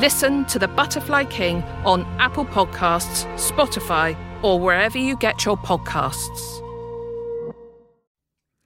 [0.00, 6.62] Listen to The Butterfly King on Apple Podcasts, Spotify, or wherever you get your podcasts.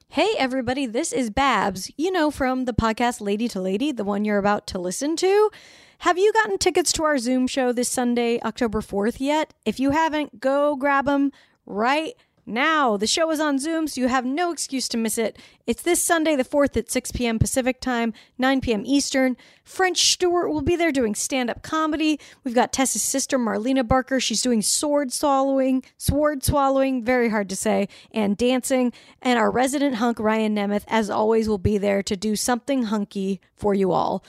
[0.06, 4.24] Hey, everybody, this is Babs, you know, from the podcast Lady to Lady, the one
[4.24, 5.50] you're about to listen to.
[5.98, 9.54] Have you gotten tickets to our Zoom show this Sunday, October 4th yet?
[9.64, 11.32] If you haven't, go grab them
[11.66, 12.14] right
[12.46, 12.96] now.
[12.96, 15.38] The show is on Zoom, so you have no excuse to miss it.
[15.66, 17.38] It's this Sunday, the 4th at 6 p.m.
[17.38, 18.82] Pacific Time, 9 p.m.
[18.84, 19.36] Eastern.
[19.64, 22.20] French Stewart will be there doing stand up comedy.
[22.42, 24.20] We've got Tessa's sister, Marlena Barker.
[24.20, 28.92] She's doing sword swallowing, sword swallowing, very hard to say, and dancing.
[29.22, 33.40] And our resident hunk, Ryan Nemeth, as always, will be there to do something hunky
[33.56, 34.24] for you all.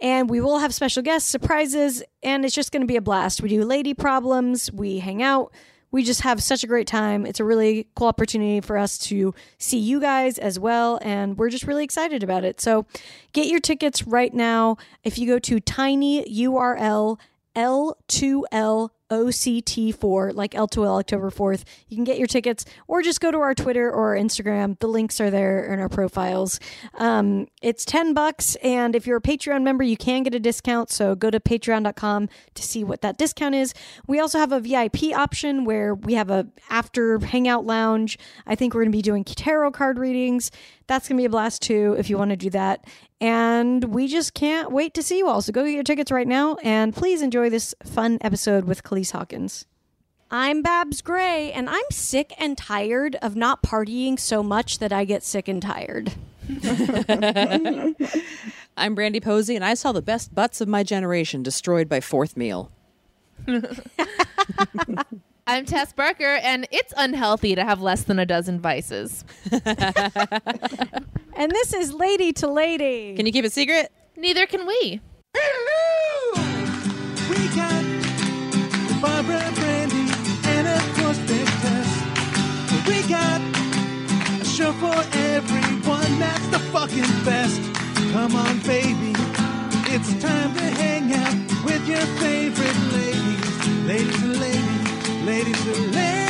[0.00, 3.42] And we will have special guests, surprises, and it's just going to be a blast.
[3.42, 5.52] We do lady problems, we hang out
[5.90, 7.26] we just have such a great time.
[7.26, 10.98] It's a really cool opportunity for us to see you guys as well.
[11.02, 12.60] And we're just really excited about it.
[12.60, 12.86] So
[13.32, 14.76] get your tickets right now.
[15.02, 17.18] If you go to tinyurl
[17.56, 21.64] L2L OCT4, like L2L October 4th.
[21.88, 24.78] You can get your tickets or just go to our Twitter or our Instagram.
[24.78, 26.60] The links are there in our profiles.
[26.94, 28.56] Um, it's 10 bucks.
[28.56, 30.90] And if you're a Patreon member, you can get a discount.
[30.90, 33.74] So go to patreon.com to see what that discount is.
[34.06, 38.18] We also have a VIP option where we have a after hangout lounge.
[38.46, 40.50] I think we're going to be doing tarot card readings.
[40.90, 42.84] That's going to be a blast too if you want to do that.
[43.20, 45.40] And we just can't wait to see you all.
[45.40, 49.12] So go get your tickets right now and please enjoy this fun episode with Calise
[49.12, 49.66] Hawkins.
[50.32, 55.04] I'm Babs Gray, and I'm sick and tired of not partying so much that I
[55.04, 56.12] get sick and tired.
[58.76, 62.36] I'm Brandy Posey, and I saw the best butts of my generation destroyed by fourth
[62.36, 62.72] meal.
[65.50, 69.24] I'm Tess Barker, and it's unhealthy to have less than a dozen vices.
[71.40, 73.14] And this is Lady to Lady.
[73.16, 73.90] Can you keep a secret?
[74.14, 75.00] Neither can we.
[77.30, 77.82] We got
[79.00, 80.12] Barbara Brandy
[80.44, 82.86] and of course Big Tess.
[82.86, 83.40] We got
[84.38, 87.62] a show for everyone that's the fucking best.
[88.12, 89.14] Come on, baby.
[89.88, 93.86] It's time to hang out with your favorite ladies.
[93.86, 94.79] Ladies to ladies,
[95.22, 96.20] ladies to ladies.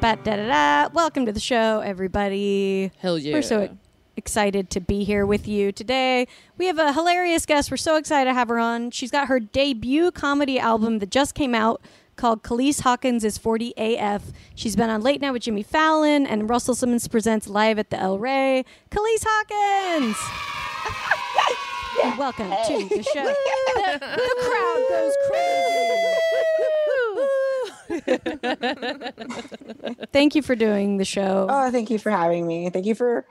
[0.00, 0.88] Ba-da-da-da.
[0.92, 2.90] Welcome to the show, everybody.
[2.98, 3.34] Hell yeah.
[3.34, 3.76] We're so
[4.16, 6.26] excited to be here with you today.
[6.58, 7.70] We have a hilarious guest.
[7.70, 8.90] We're so excited to have her on.
[8.90, 11.80] She's got her debut comedy album that just came out
[12.16, 14.32] called Calise Hawkins is 40 AF.
[14.54, 17.98] She's been on Late Night with Jimmy Fallon and Russell Simmons presents live at the
[17.98, 18.64] El Rey.
[18.90, 20.16] Calise Hawkins!
[22.04, 23.24] And Welcome to the show.
[23.24, 25.62] the, the crowd goes crazy.
[30.12, 31.46] Thank you for doing the show.
[31.48, 32.70] Oh, thank you for having me.
[32.70, 33.26] Thank you for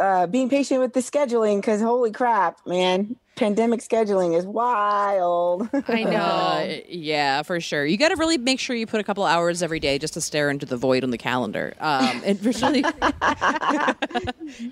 [0.00, 3.16] uh, being patient with the scheduling because holy crap, man.
[3.34, 5.68] Pandemic scheduling is wild.
[5.88, 6.18] I know.
[6.18, 7.86] Uh, yeah, for sure.
[7.86, 10.20] You got to really make sure you put a couple hours every day just to
[10.20, 11.74] stare into the void on the calendar.
[11.78, 12.84] Um, it really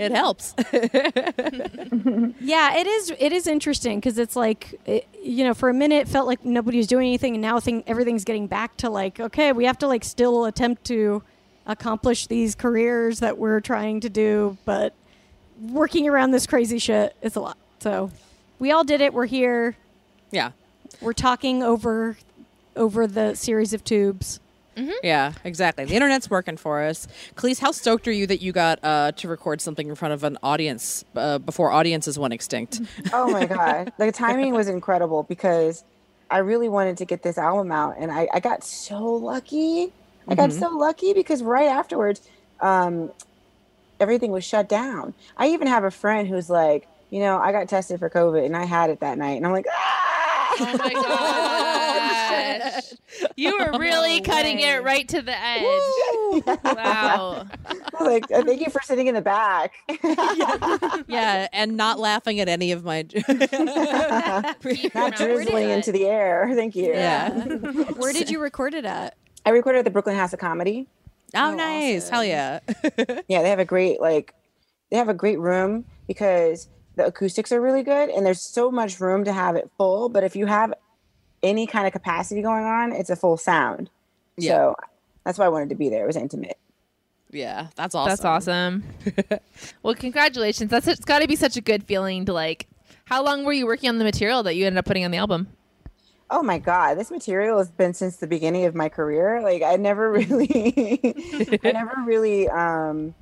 [0.01, 0.55] it helps.
[2.41, 3.13] Yeah, it is.
[3.21, 6.45] It is interesting because it's like, it, you know, for a minute it felt like
[6.45, 9.79] nobody was doing anything, and now thing everything's getting back to like, okay, we have
[9.79, 11.23] to like still attempt to
[11.67, 14.93] accomplish these careers that we're trying to do, but
[15.61, 17.57] working around this crazy shit is a lot.
[17.81, 18.11] So
[18.59, 19.13] we all did it.
[19.13, 19.77] We're here.
[20.31, 20.53] yeah.
[21.01, 22.17] We're talking over
[22.75, 24.41] over the series of tubes.
[25.03, 25.87] Yeah, exactly.
[25.87, 27.09] The internet's working for us.
[27.35, 30.23] Calise, how stoked are you that you got uh, to record something in front of
[30.23, 32.83] an audience uh, before audiences went extinct?
[33.13, 33.93] oh my God.
[33.99, 35.83] The timing was incredible because
[36.31, 39.93] I really wanted to get this album out and I, I got so lucky.
[40.29, 42.21] I got so lucky because right afterwards,
[42.61, 43.11] um,
[44.01, 45.15] everything was shut down.
[45.37, 48.57] I even have a friend who's like, you know, I got tested for COVID and
[48.57, 49.37] I had it that night.
[49.37, 50.03] And I'm like, ah!
[50.59, 50.93] Oh my
[52.73, 52.95] gosh.
[53.37, 55.65] You were really cutting it right to the edge.
[56.65, 57.47] Wow.
[58.01, 59.73] like, uh, thank you for sitting in the back.
[61.09, 63.07] yeah, and not laughing at any of my.
[64.95, 66.51] Not drizzling into the air.
[66.55, 66.89] Thank you.
[66.93, 67.31] yeah.
[67.95, 69.17] Where did you record it at?
[69.47, 70.89] I recorded at the Brooklyn House of Comedy.
[71.35, 72.09] Oh, nice.
[72.09, 72.61] Hell yeah.
[73.29, 74.35] Yeah, they have a great like
[74.91, 79.01] they have a great room because the acoustics are really good and there's so much
[79.01, 80.09] room to have it full.
[80.09, 80.73] But if you have
[81.43, 83.91] any kind of capacity going on, it's a full sound.
[84.37, 84.53] Yeah.
[84.53, 84.77] So
[85.25, 86.05] that's why I wanted to be there.
[86.05, 86.59] It was intimate.
[87.31, 88.09] Yeah, that's awesome.
[88.11, 88.85] That's awesome.
[89.83, 90.71] well, congratulations.
[90.71, 92.67] That's it's got to be such a good feeling to like.
[93.07, 95.19] How long were you working on the material that you ended up putting on the
[95.19, 95.49] album?
[96.29, 99.41] Oh my god, this material has been since the beginning of my career.
[99.43, 101.01] Like I never really
[101.65, 103.15] I never really um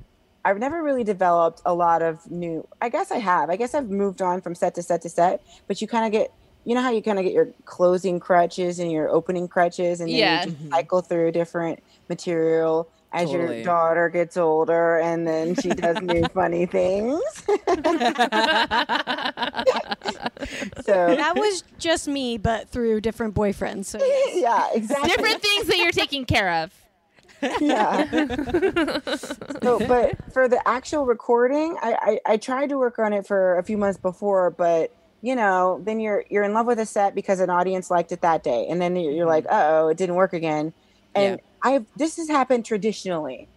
[0.43, 3.49] I've never really developed a lot of new I guess I have.
[3.49, 6.11] I guess I've moved on from set to set to set, but you kind of
[6.11, 6.31] get
[6.63, 10.09] you know how you kind of get your closing crutches and your opening crutches and
[10.09, 10.45] then Yeah.
[10.45, 13.57] you just cycle through different material as Totally.
[13.57, 17.21] your daughter gets older and then she does new funny things.
[20.81, 23.85] So That was just me, but through different boyfriends.
[23.85, 24.35] So yes.
[24.41, 25.09] yeah, exactly.
[25.09, 26.73] Different things that you're taking care of.
[27.59, 28.05] yeah.
[29.61, 33.57] so, but for the actual recording, I, I I tried to work on it for
[33.57, 34.91] a few months before, but
[35.21, 38.21] you know, then you're you're in love with a set because an audience liked it
[38.21, 40.73] that day, and then you're you're like, uh oh, it didn't work again.
[41.13, 43.47] And I've this has happened traditionally.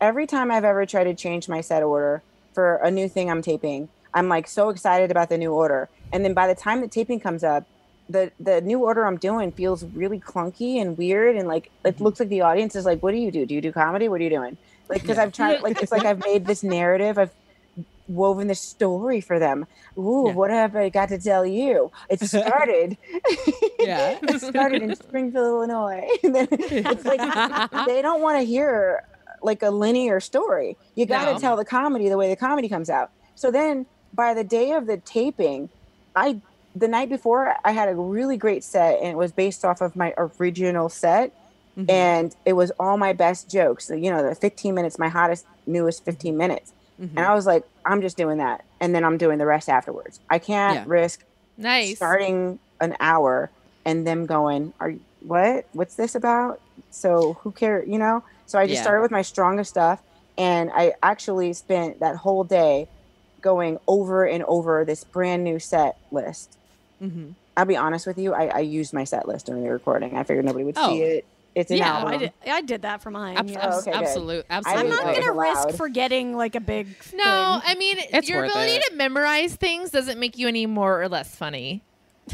[0.00, 2.22] Every time I've ever tried to change my set order
[2.52, 6.24] for a new thing I'm taping, I'm like so excited about the new order, and
[6.24, 7.64] then by the time the taping comes up,
[8.08, 12.20] the the new order I'm doing feels really clunky and weird, and like it looks
[12.20, 13.44] like the audience is like, "What do you do?
[13.44, 14.08] Do you do comedy?
[14.08, 14.56] What are you doing?"
[14.88, 17.32] Like because I've tried, like it's like I've made this narrative, I've
[18.06, 19.66] woven this story for them.
[19.98, 20.34] Ooh, Yeah.
[20.34, 21.90] what have I got to tell you?
[22.10, 22.96] It started.
[23.80, 24.18] Yeah.
[24.22, 26.06] it started in Springfield, Illinois.
[26.22, 27.20] And then it's like
[27.86, 29.02] they don't want to hear
[29.42, 30.76] like a linear story.
[30.94, 31.38] You got to No.
[31.38, 33.10] tell the comedy the way the comedy comes out.
[33.34, 35.68] So then by the day of the taping,
[36.14, 36.40] I
[36.74, 39.94] the night before I had a really great set and it was based off of
[39.96, 41.32] my original set
[41.78, 41.88] Mhm.
[41.88, 43.86] and it was all my best jokes.
[43.86, 46.72] So, you know, the 15 minutes, my hottest, newest 15 minutes.
[47.00, 47.12] Mhm.
[47.16, 48.62] And I was like, I'm just doing that.
[48.80, 50.20] And then I'm doing the rest afterwards.
[50.30, 50.84] I can't Yeah.
[50.86, 51.20] risk
[51.56, 51.96] Nice.
[51.96, 53.52] starting an hour
[53.84, 55.66] and them going, Are you what?
[55.72, 56.58] What's this about?
[56.90, 57.88] So who cares?
[57.88, 58.22] You know?
[58.46, 58.82] So I just Yeah.
[58.82, 60.02] started with my strongest stuff
[60.36, 62.88] and I actually spent that whole day
[63.44, 66.56] going over and over this brand new set list.
[67.00, 67.34] Mhm.
[67.56, 70.16] I'll be honest with you, I, I used my set list during the recording.
[70.16, 70.88] I figured nobody would Oh.
[70.90, 71.24] see it.
[71.54, 72.14] It's an Yeah, Oh, album.
[72.14, 73.36] I did, I did that for mine.
[73.36, 73.60] Abs- yeah.
[73.62, 76.60] Oh, abs- okay, absolute, I I'm didn't not know it gonna risk forgetting like a
[76.60, 76.88] big.
[77.14, 77.22] No, thing.
[77.22, 78.82] I mean It's your ability it.
[78.90, 81.82] to memorize things doesn't make you any more or less funny.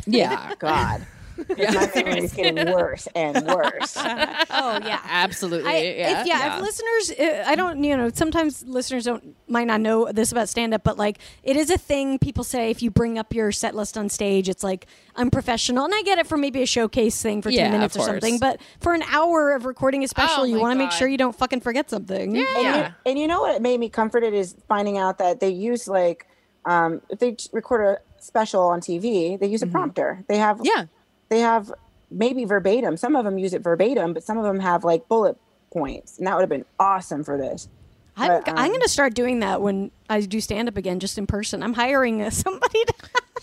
[0.07, 0.55] Yeah.
[0.59, 1.05] God.
[1.57, 1.73] Yeah.
[1.73, 3.97] My memory is getting worse and worse.
[3.97, 5.01] oh yeah.
[5.05, 5.69] Absolutely.
[5.71, 6.21] I, yeah.
[6.21, 10.11] if, yeah, if listeners, uh, I don't, you know, sometimes listeners don't might not know
[10.13, 13.19] this about stand up, but like it is a thing people say if you bring
[13.19, 15.85] up your set list on stage, it's like unprofessional.
[15.85, 18.03] And I get it for maybe a showcase thing for Yeah, 10 of minutes or
[18.05, 21.09] something, but for an hour of recording a special, Oh you want to make sure
[21.09, 22.37] you don't fucking forget something.
[22.37, 22.93] And, you, Yeah.
[23.05, 26.27] and you know what made me comforted is finding out that they use like
[26.65, 30.25] um, if they record a special on TV, they use a prompter.
[30.29, 30.87] They have yeah.
[31.31, 31.73] They have
[32.11, 32.97] maybe verbatim.
[32.97, 35.37] Some of them use it verbatim, but some of them have like bullet
[35.73, 37.69] points, and that would have been awesome for this.
[38.17, 41.01] I'm, But, I'm um, going to start doing that when I do stand up again,
[41.01, 41.63] just in person.
[41.63, 42.95] I'm hiring uh, somebody to,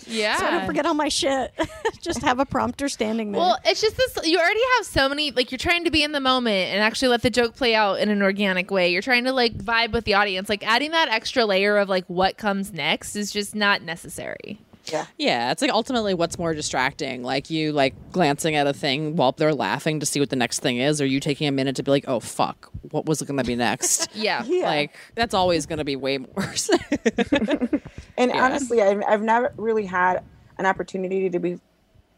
[0.06, 0.38] Yeah.
[0.38, 1.52] so I don't forget all my shit.
[2.02, 3.40] just have a prompter standing there.
[3.40, 4.20] Well, it's just this.
[4.28, 5.32] You already have so many.
[5.32, 8.00] Like you're trying to be in the moment and actually let the joke play out
[8.00, 8.92] in an organic way.
[8.92, 10.50] You're trying to like vibe with the audience.
[10.50, 14.60] Like adding that extra layer of like what comes next is just not necessary.
[14.92, 15.52] Yeah, Yeah.
[15.52, 19.54] it's like ultimately what's more distracting, like you like glancing at a thing while they're
[19.54, 21.92] laughing to see what the next thing is, or you taking a minute to be
[21.92, 24.44] like, "Oh fuck, what was it going to be next?" Yeah.
[24.46, 24.66] Yeah.
[24.66, 26.70] Like that's always going to be way worse.
[28.20, 28.44] And Yeah.
[28.46, 30.24] honestly, I've, I've never really had
[30.58, 31.60] an opportunity to be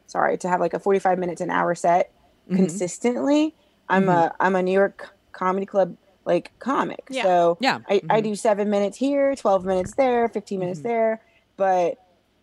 [0.07, 2.11] sorry to have like a 45 minutes an hour set
[2.47, 2.55] Mm-hmm.
[2.55, 3.53] consistently.
[3.89, 5.95] I'm a I'm a New York comedy club
[6.25, 7.03] like comic.
[7.11, 7.21] Yeah.
[7.23, 7.79] So Yeah.
[7.87, 8.23] I, I Mhm.
[8.23, 10.87] do seven minutes here, 12 minutes there, 15 minutes Mm-hmm.
[10.87, 11.21] there,
[11.57, 11.97] but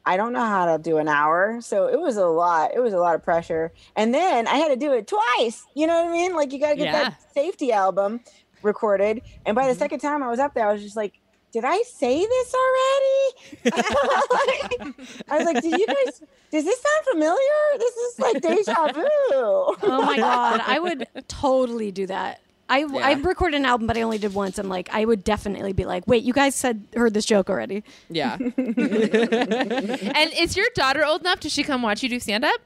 [0.07, 1.59] I don't know how to do an hour.
[1.61, 2.71] So it was a lot.
[2.75, 3.73] It was a lot of pressure.
[3.97, 5.65] And then I had to do it twice.
[5.75, 6.35] You know what I mean?
[6.35, 6.93] Like you got to get Yeah.
[7.11, 8.21] that safety album
[8.63, 9.21] recorded.
[9.45, 9.79] And by the Mhm.
[9.79, 11.15] second time I was up there, I was just like,
[11.53, 13.73] did I say this already?
[15.29, 17.79] I was like, did you guys, does this sound familiar?
[17.79, 19.03] This is like deja vu.
[19.33, 22.41] Oh my god, I would totally do that.
[22.69, 23.21] I I Yeah.
[23.23, 26.05] recorded an album, but I only did once, I'm like I would definitely be like,
[26.07, 31.41] "Wait, you guys said heard this joke already?" yeah, And is your daughter old enough?
[31.41, 32.61] Does she come watch you do stand up?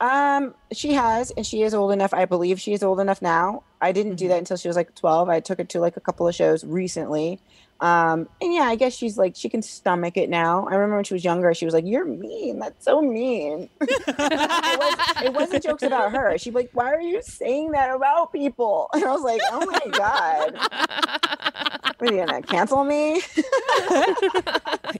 [0.00, 2.14] Um, she has, and she is old enough.
[2.14, 3.64] I believe she is old enough now.
[3.82, 5.28] I didn't do that until she was like 12.
[5.28, 7.38] I took her to like a couple of shows recently.
[7.80, 10.66] Um, and yeah, I guess she's like, she can stomach it now.
[10.66, 12.58] I remember when she was younger, she was like, You're mean.
[12.58, 13.68] That's so mean.
[13.80, 16.36] it, was, it wasn't jokes about her.
[16.38, 18.88] She'd be like, Why are you saying that about people?
[19.00, 20.56] And I was like, Oh my God.
[22.00, 23.22] Are you gonna cancel me?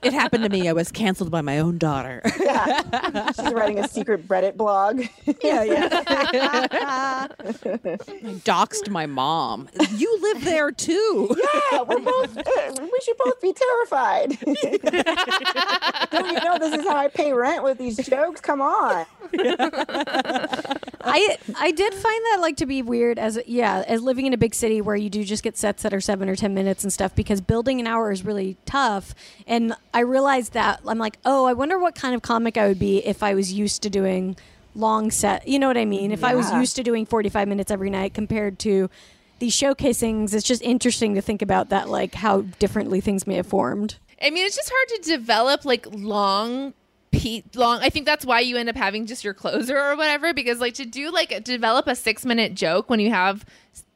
[0.03, 0.67] It happened to me.
[0.67, 2.21] I was canceled by my own daughter.
[2.39, 3.31] yeah.
[3.35, 5.01] She's writing a secret Reddit blog.
[5.43, 5.89] yeah, yeah.
[5.91, 7.27] I
[8.43, 9.69] doxed my mom.
[9.95, 11.35] You live there too.
[11.71, 12.37] Yeah, we're both.
[12.79, 14.37] We should both be terrified.
[16.11, 18.41] Don't you know this is how I pay rent with these jokes?
[18.41, 19.05] Come on.
[21.03, 24.37] I I did find that like to be weird as yeah as living in a
[24.37, 26.91] big city where you do just get sets that are seven or ten minutes and
[26.91, 29.15] stuff because building an hour is really tough
[29.47, 32.79] and I realized that I'm like oh I wonder what kind of comic I would
[32.79, 34.35] be if I was used to doing
[34.75, 37.71] long set you know what I mean if I was used to doing 45 minutes
[37.71, 38.89] every night compared to
[39.41, 43.47] these showcasings it's just interesting to think about that like how differently things may have
[43.47, 46.73] formed I mean, it's just hard to develop like long.
[47.13, 50.33] Pe- long i think that's why you end up having just your closer or whatever
[50.33, 53.43] because like to do like develop a six minute joke when you have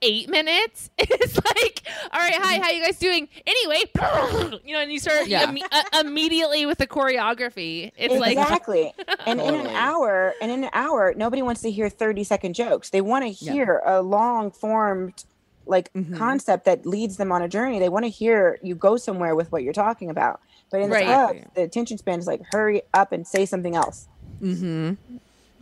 [0.01, 3.79] eight minutes it's like all right hi how you guys doing anyway
[4.65, 5.45] you know and you start Yeah.
[5.45, 8.93] imme- uh, immediately with the choreography it's like exactly.
[9.25, 12.89] and in an hour, and in an hour, nobody wants to hear 30 second jokes.
[12.89, 13.53] They want to Yeah.
[13.53, 15.23] hear a long formed
[15.65, 16.17] like Mhm.
[16.17, 17.79] concept that leads them on a journey.
[17.79, 20.39] They want to hear you go somewhere with what you're talking about.
[20.71, 21.05] But in Right.
[21.05, 24.07] the hub, the attention span is like hurry up and say something else.
[24.41, 24.93] Mm-hmm.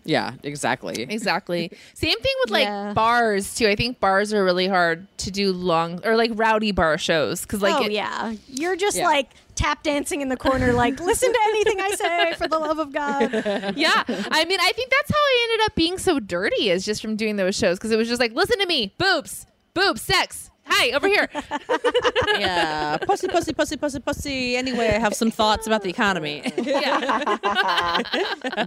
[0.06, 1.04] Yeah, exactly.
[1.10, 1.72] Exactly.
[1.94, 2.92] Same thing with like Yeah.
[2.94, 3.68] bars too.
[3.70, 7.62] I think bars are really hard to do long or like rowdy bar shows because
[7.62, 9.06] like oh it- yeah you're just Yeah.
[9.06, 12.80] like tap dancing in the corner like listen to anything I say for the love
[12.80, 13.32] of God
[13.78, 14.04] yeah.
[14.08, 17.16] I mean, I think that's how I ended up being so dirty is just from
[17.16, 20.50] doing those shows because it was just like, listen to me, boobs, boobs, sex.
[20.66, 21.30] Hi, over here.
[22.40, 24.56] yeah, pussy, pussy, pussy, pussy, pussy.
[24.56, 26.42] Anyway, I have some thoughts about the economy.
[26.58, 27.98] yeah.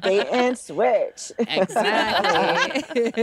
[0.02, 1.32] Bait and switch.
[1.38, 1.75] exactly.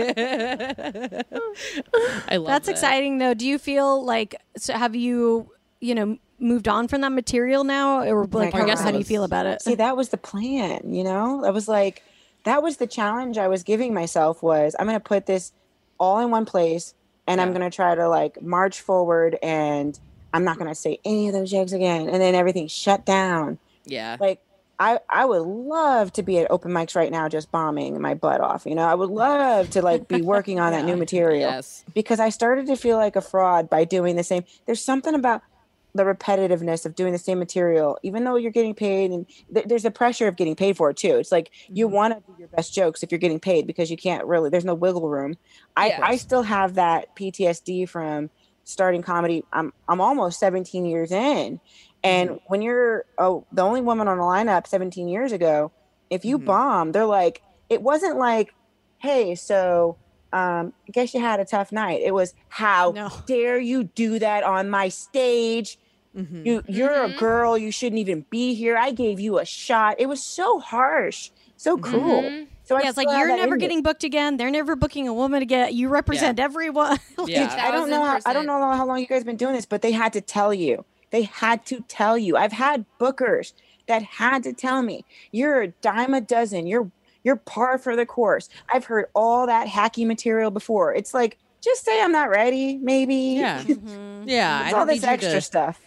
[2.28, 2.72] I love That's that.
[2.72, 3.36] exciting though.
[3.36, 8.02] Do you feel like so have you, you know, moved on from that material now
[8.02, 8.80] or oh like my how, God.
[8.80, 9.62] how do you feel about it?
[9.62, 11.46] See, that was the plan, you know?
[11.46, 12.02] I was like,
[12.44, 15.52] that was the challenge I was giving myself was I'm going to put this
[16.00, 16.96] all in one place
[17.28, 19.98] and I'm going to try to like march forward and
[20.34, 22.10] I'm not going to say any of those jokes again.
[22.10, 23.60] And then everything shut down.
[23.86, 24.18] Yeah.
[24.20, 24.40] Like,
[24.80, 28.42] I, I would love to be at open mics right now just bombing my butt
[28.42, 31.86] off you know i would love to like be working on that new material Yes.
[31.94, 34.44] because I started to feel like a fraud by doing the same.
[34.66, 35.44] There's something about
[35.96, 39.86] the repetitiveness of doing the same material, even though you're getting paid, and th- there's
[39.86, 41.18] a pressure of getting paid for it too.
[41.18, 43.98] It's like you want to do your best jokes if you're getting paid because you
[43.98, 44.50] can't really.
[44.50, 45.36] There's no wiggle room.
[45.76, 46.00] I Yeah.
[46.02, 48.30] I still have that PTSD from
[48.64, 49.44] starting comedy.
[49.54, 51.60] I'm I'm almost 17 years in,
[52.04, 55.72] and when you're oh the only woman on the lineup 17 years ago,
[56.10, 56.46] if you Mhm.
[56.46, 58.50] bomb, they're like it wasn't like,
[59.00, 59.98] hey, so
[60.32, 62.02] um, I guess you had a tough night.
[62.04, 63.10] It was how No.
[63.28, 65.78] dare you do that on my stage?
[66.16, 66.46] Mhm.
[66.46, 67.16] You you're Mhm.
[67.16, 67.58] a girl.
[67.58, 68.78] You shouldn't even be here.
[68.78, 69.96] I gave you a shot.
[70.00, 72.22] It was so harsh, so cruel.
[72.22, 72.48] Mhm.
[72.66, 73.60] So I yeah, it's like you're never in me.
[73.60, 74.38] getting booked again.
[74.38, 75.74] They're never booking a woman again.
[75.74, 76.98] You represent everyone.
[77.28, 77.54] Yeah.
[77.60, 78.04] I don't know.
[78.04, 80.14] How, I don't know how long you guys have been doing this, but they had
[80.14, 80.86] to tell you.
[81.12, 82.38] They had to tell you.
[82.38, 83.54] I've had bookers
[83.88, 86.68] that had to tell me, "You're a dime a dozen.
[86.68, 86.90] You're
[87.24, 90.94] you're par for the course." I've heard all that hacky material before.
[90.94, 92.78] It's like, just say I'm not ready.
[92.78, 93.16] Maybe.
[93.40, 93.64] Yeah.
[94.26, 94.62] Yeah.
[94.64, 95.82] I It's all this extra to- stuff.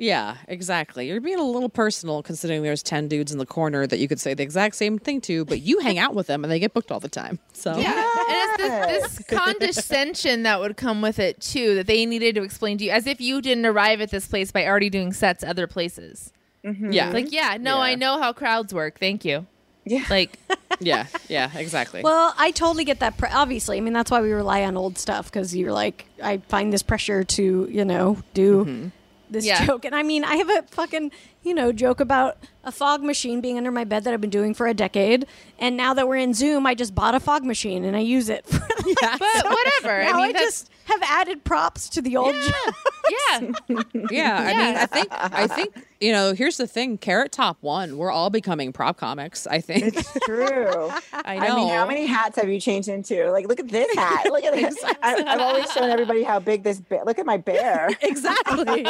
[0.00, 1.08] Yeah, exactly.
[1.08, 4.18] You're being a little personal considering there's 10 dudes in the corner that you could
[4.18, 6.72] say the exact same thing to, but you hang out with them and they get
[6.72, 7.38] booked all the time.
[7.52, 12.06] So, Yeah, and it's this, this condescension that would come with it too, that they
[12.06, 14.88] needed to explain to you, as if you didn't arrive at this place by already
[14.88, 16.32] doing sets other places.
[16.64, 16.92] Mm-hmm.
[16.92, 17.10] yeah.
[17.10, 17.82] Like, yeah, no, Yeah.
[17.82, 18.98] I know how crowds work.
[18.98, 19.46] Thank you.
[19.84, 20.04] Yeah.
[20.08, 20.38] Like,
[20.80, 22.02] yeah, yeah, exactly.
[22.02, 23.18] Well, I totally get that.
[23.18, 26.38] Pre- obviously, I mean that's why we rely on old stuff because you're like, I
[26.38, 28.88] find this pressure to, you know, do mm-hmm.
[29.30, 29.64] This Yeah.
[29.64, 31.10] joke, and I mean, I have a fucking,
[31.42, 34.52] you know, joke about a fog machine being under my bed that I've been doing
[34.54, 35.26] for a decade,
[35.58, 38.28] and now that we're in Zoom, I just bought a fog machine and I use
[38.28, 38.46] it.
[38.46, 38.58] For,
[39.00, 40.02] but whatever.
[40.02, 42.74] now I I, mean, that's, just have added props to the old joke.
[43.10, 44.78] yeah, yeah, I mean, Yeah.
[44.82, 47.98] I think, I think, you know, here's the thing Carrot Top one.
[47.98, 49.96] We're all becoming prop comics, I think.
[49.96, 50.90] It's true.
[51.12, 51.46] I know.
[51.46, 53.30] I mean, how many hats have you changed into?
[53.30, 54.24] Like, look at this hat.
[54.26, 54.76] Look at this.
[55.02, 56.80] I, I've always shown everybody how big this.
[56.80, 57.88] Ba- look at my bear.
[58.02, 58.80] Exactly.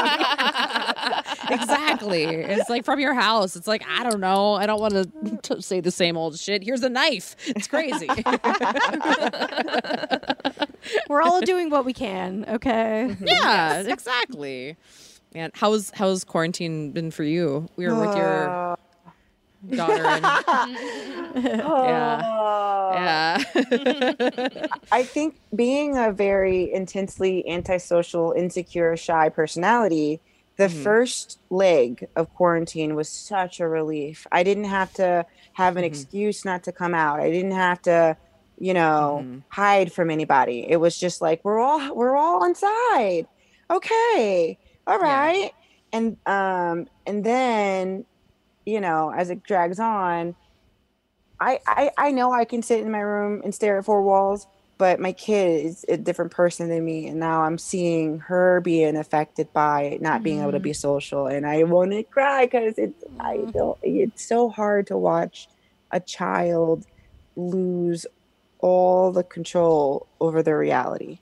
[1.51, 2.25] exactly.
[2.25, 3.55] It's like from your house.
[3.57, 4.55] It's like, I don't know.
[4.55, 6.63] I don't want to say the same old shit.
[6.63, 7.37] Here's a knife.
[7.47, 8.09] It's crazy.
[11.09, 12.45] We're all doing what we can.
[12.49, 13.17] Okay.
[13.21, 14.77] yeah, exactly.
[15.35, 17.69] And how's how's quarantine been for you?
[17.77, 18.77] We were with your Uh,
[19.77, 20.25] daughter and
[21.63, 22.93] Oh.
[22.93, 23.43] yeah.
[24.93, 30.21] I think being a very intensely antisocial, insecure, shy personality,
[30.57, 30.83] the Mhm.
[30.83, 34.27] first leg of quarantine was such a relief.
[34.33, 35.87] I didn't have to have an Mhm.
[35.87, 37.21] excuse not to come out.
[37.21, 38.17] I didn't have to,
[38.59, 39.43] you know, Mhm.
[39.51, 40.67] hide from anybody.
[40.69, 43.27] It was just like we're all we're all inside.
[43.71, 44.59] Okay.
[44.91, 45.53] All Yeah.
[45.93, 48.05] And um and then,
[48.67, 50.35] you know, as it drags on,
[51.41, 54.47] I, I I know I can sit in my room and stare at four walls,
[54.79, 58.97] but my kid is a different person than me, and now I'm seeing her being
[58.97, 63.05] affected by not being able to be social, and I want to cry because it's
[63.19, 63.79] I don't.
[63.83, 65.49] It's so hard to watch
[65.91, 66.87] a child
[67.37, 68.07] lose
[68.59, 71.19] all the control over their reality,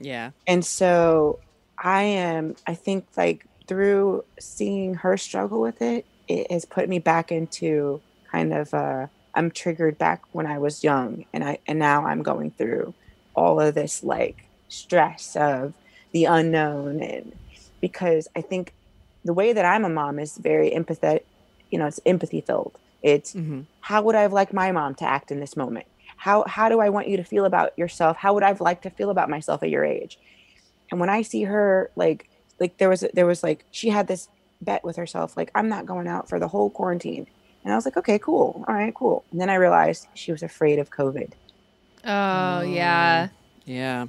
[0.00, 0.30] yeah.
[0.46, 1.38] and so
[1.84, 2.56] I am.
[2.66, 8.02] I think like through seeing her struggle with it, it has put me back into
[8.32, 12.22] kind of uh I'm triggered back when I was young and I and now I'm
[12.24, 12.96] going through
[13.36, 15.74] all of this like stress of
[16.12, 17.34] the unknown and
[17.80, 18.74] because I think
[19.24, 21.22] the way that I'm a mom is very empathetic,
[21.70, 22.78] you know, it's empathy filled.
[23.02, 25.86] It's hmm how would I have liked my mom to act in this moment?
[26.18, 28.16] How how do I want you to feel about yourself?
[28.18, 30.18] How would I have liked to feel about myself at your age?
[30.94, 34.28] And when I see her like like there was there was like she had this
[34.60, 37.26] bet with herself like I'm not going out for the whole quarantine.
[37.64, 38.64] And I was like, okay, cool.
[38.68, 39.24] All right, cool.
[39.32, 41.32] And then I realized she was afraid of COVID.
[42.04, 43.28] Oh yeah.
[43.64, 44.06] Yeah.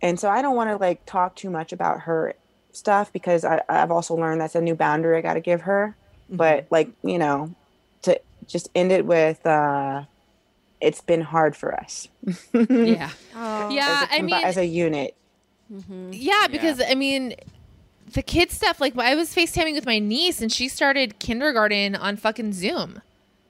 [0.00, 2.32] And so I don't want to like talk too much about her
[2.72, 5.94] stuff because I, I've also learned that's a new boundary I got to give her.
[6.30, 7.54] But like, you know,
[8.02, 10.04] to just end it with, uh,
[10.80, 12.08] it's been hard for us.
[12.54, 13.10] Yeah.
[13.36, 13.68] Oh.
[13.68, 15.14] Yeah, as a, I mean, as a unit.
[16.10, 17.34] Yeah, because I mean,
[18.12, 18.80] the kid stuff.
[18.80, 23.02] Like, I was FaceTiming with my niece, and she started kindergarten on fucking Zoom.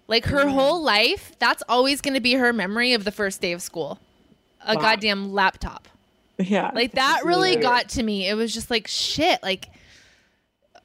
[0.08, 0.52] Like her Mm.
[0.52, 3.98] whole life, that's always going to be her memory of the first day of school.
[4.66, 4.80] A Wow.
[4.80, 5.86] goddamn laptop.
[6.38, 6.70] Yeah.
[6.74, 7.62] Like that really hilarious.
[7.70, 8.26] got to me.
[8.28, 9.42] It was just like shit.
[9.42, 9.68] Like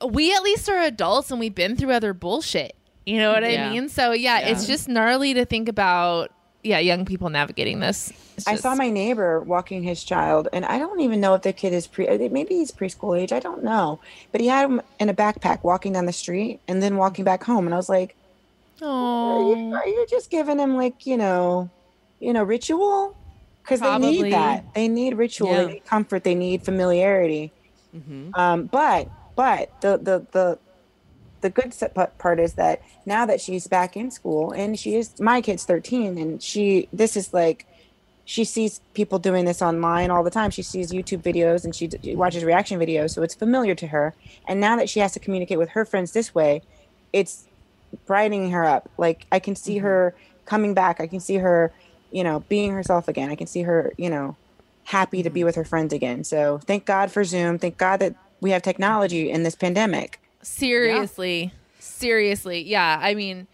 [0.06, 2.76] we at least are adults and we've been through other bullshit.
[3.06, 3.68] You know what Yeah.
[3.68, 3.88] I mean?
[3.90, 4.50] So yeah, Yeah.
[4.50, 6.32] it's just gnarly to think about.
[6.64, 8.12] Yeah, young people navigating this.
[8.38, 11.52] It's I saw my neighbor walking his child, and I don't even know if the
[11.54, 12.08] kid is pre.
[12.30, 13.34] Maybe he's preschool age.
[13.34, 14.00] I don't know,
[14.32, 17.44] but he had him in a backpack walking down the street and then walking back
[17.44, 18.16] home, and I was like,
[18.82, 21.70] "Are you, Oh, are you just giving him like you know,
[22.20, 23.16] you know, ritual?
[23.64, 24.66] Because they need that.
[24.74, 25.50] They need ritual.
[25.50, 25.64] Yeah.
[25.64, 26.24] They need comfort.
[26.24, 27.52] They need familiarity.
[27.94, 30.60] hmm Um, but but the the the
[31.44, 31.76] the good
[32.18, 36.18] part is that now that she's back in school and she is my kid's 13
[36.18, 37.68] and she this is like
[38.26, 40.50] she sees people doing this online all the time.
[40.50, 43.88] She sees youtube videos and she, d- she watches reaction videos so it's familiar to
[43.88, 44.16] her.
[44.48, 46.64] And now that she has to communicate with her friends this way
[47.12, 47.46] it's
[48.08, 48.90] brightening her up.
[48.98, 49.86] Like i can see mm-hmm.
[49.86, 51.00] her coming back.
[51.02, 51.72] I can see her
[52.12, 53.30] you know being herself again.
[53.30, 54.38] I can see her you know
[54.86, 55.48] happy to be mm-hmm.
[55.48, 56.24] with her friends again.
[56.24, 57.60] So thank god for zoom.
[57.60, 63.00] Thank god that we have technology in this pandemic seriously, seriously, yeah.
[63.02, 63.48] I mean,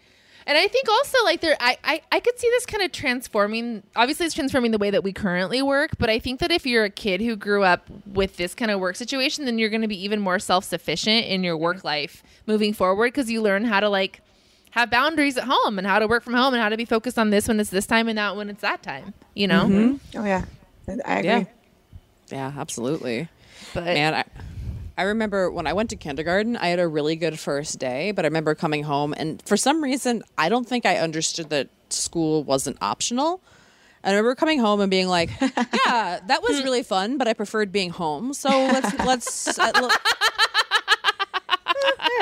[0.46, 3.82] and I think also like there, I, I, I could see this kind of transforming.
[3.94, 5.92] Obviously, it's transforming the way that we currently work.
[5.98, 8.80] But I think that if you're a kid who grew up with this kind of
[8.80, 12.22] work situation, then you're going to be even more self sufficient in your work life
[12.46, 14.22] moving forward because you learn how to like
[14.72, 17.18] have boundaries at home and how to work from home and how to be focused
[17.18, 19.14] on this when it's this time and that when it's that time.
[19.34, 20.18] You know, mm-hmm.
[20.18, 20.44] oh yeah
[21.06, 21.44] i agree Yeah.
[22.30, 23.28] Yeah, absolutely.
[23.74, 24.24] but Man, I,
[25.00, 28.26] I remember when I went to kindergarten, I had a really good first day, but
[28.26, 32.44] I remember coming home and for some reason, I don't think I understood that school
[32.44, 33.40] wasn't optional.
[34.04, 37.72] I remember coming home and being like, "Yeah, that was really fun, but I preferred
[37.72, 38.34] being home.
[38.34, 39.90] So let's let's." Uh, l-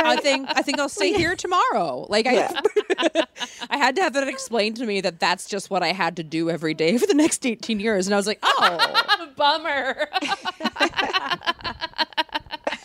[0.01, 2.07] I think I think I'll stay here tomorrow.
[2.09, 2.49] Like I,
[3.71, 6.23] I had to have that explained to me that that's just what I had to
[6.23, 10.09] do every day for the next eighteen years, and I was like, "Oh, bummer.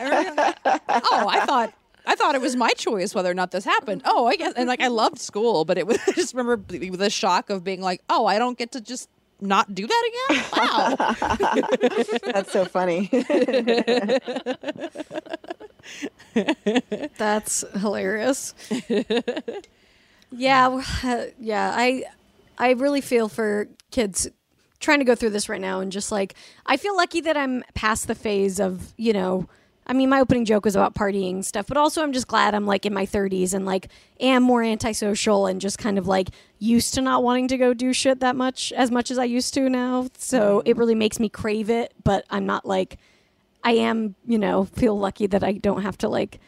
[0.65, 1.73] oh, I thought
[2.05, 4.01] I thought it was my choice whether or not this happened.
[4.05, 6.89] Oh, I guess, and like I loved school, but it was I just remember the
[6.89, 9.09] the shock of being like, oh, I don't get to just
[9.41, 10.43] not do that again.
[10.55, 10.95] Wow.
[12.31, 13.09] that's so funny
[17.17, 18.53] That's hilarious.
[20.31, 21.73] yeah, uh, yeah.
[21.75, 22.03] I
[22.57, 24.29] I really feel for kids
[24.79, 26.35] trying to go through this right now and just like
[26.65, 29.47] I feel lucky that I'm past the phase of, you know,
[29.85, 32.65] I mean my opening joke was about partying stuff, but also I'm just glad I'm
[32.65, 36.93] like in my 30s and like am more antisocial and just kind of like used
[36.93, 39.69] to not wanting to go do shit that much as much as I used to
[39.69, 40.07] now.
[40.17, 40.67] So mm-hmm.
[40.67, 42.97] it really makes me crave it, but I'm not like
[43.63, 46.39] I am, you know, feel lucky that I don't have to like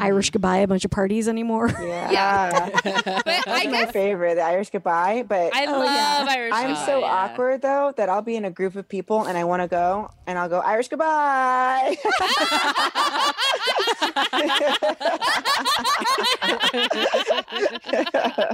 [0.00, 0.32] Irish mm-hmm.
[0.34, 1.68] goodbye a bunch of parties anymore.
[1.80, 2.70] Yeah.
[3.04, 5.24] But I That's my guess favorite, the Irish goodbye.
[5.26, 6.52] But I oh, love Irish.
[6.54, 7.06] I'm so yeah.
[7.06, 10.10] awkward though that I'll be in a group of people and I want to go
[10.26, 11.96] and I'll go Irish goodbye.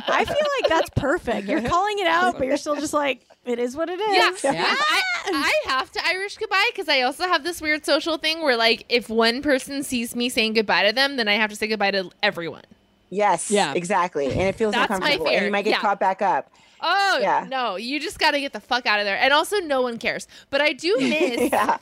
[0.09, 1.49] I feel like that's perfect.
[1.49, 4.43] You're calling it out, but you're still just like, it is what it is.
[4.45, 8.43] Yeah, I, I have to Irish goodbye because I also have this weird social thing
[8.43, 11.57] where, like, if one person sees me saying goodbye to them, then I have to
[11.57, 12.63] say goodbye to everyone.
[13.11, 13.75] yes, Yeah.
[13.75, 14.27] exactly.
[14.27, 15.27] And it feels That's my uncomfortable.
[15.27, 15.45] And fear.
[15.47, 15.81] you might get Yeah.
[15.81, 16.51] caught back up.
[16.81, 17.45] Oh Yeah.
[17.49, 19.19] no, you just got to get the fuck out of there.
[19.19, 20.27] And also, no one cares.
[20.49, 21.51] But I do miss.
[21.53, 21.77] yeah.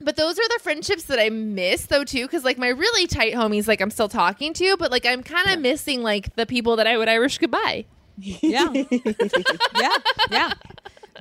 [0.00, 3.32] But those are the friendships that I miss though too, because like my really tight
[3.32, 6.76] homies, like I'm still talking to, but like I'm kind of missing like the people
[6.76, 7.86] that I would Irish goodbye.
[8.42, 8.70] Yeah.
[8.72, 9.90] yeah.
[10.30, 10.52] Yeah.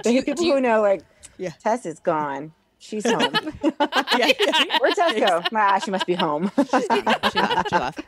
[0.04, 1.02] The you- people do you- who know like
[1.38, 1.52] Yeah.
[1.64, 2.54] Tess is gone.
[2.80, 3.22] She's home.
[3.24, 4.32] yeah.
[4.82, 5.42] Where'd Tess go?
[5.56, 6.52] Ah, she must be home.
[6.58, 7.32] She left.
[7.32, 8.02] She left.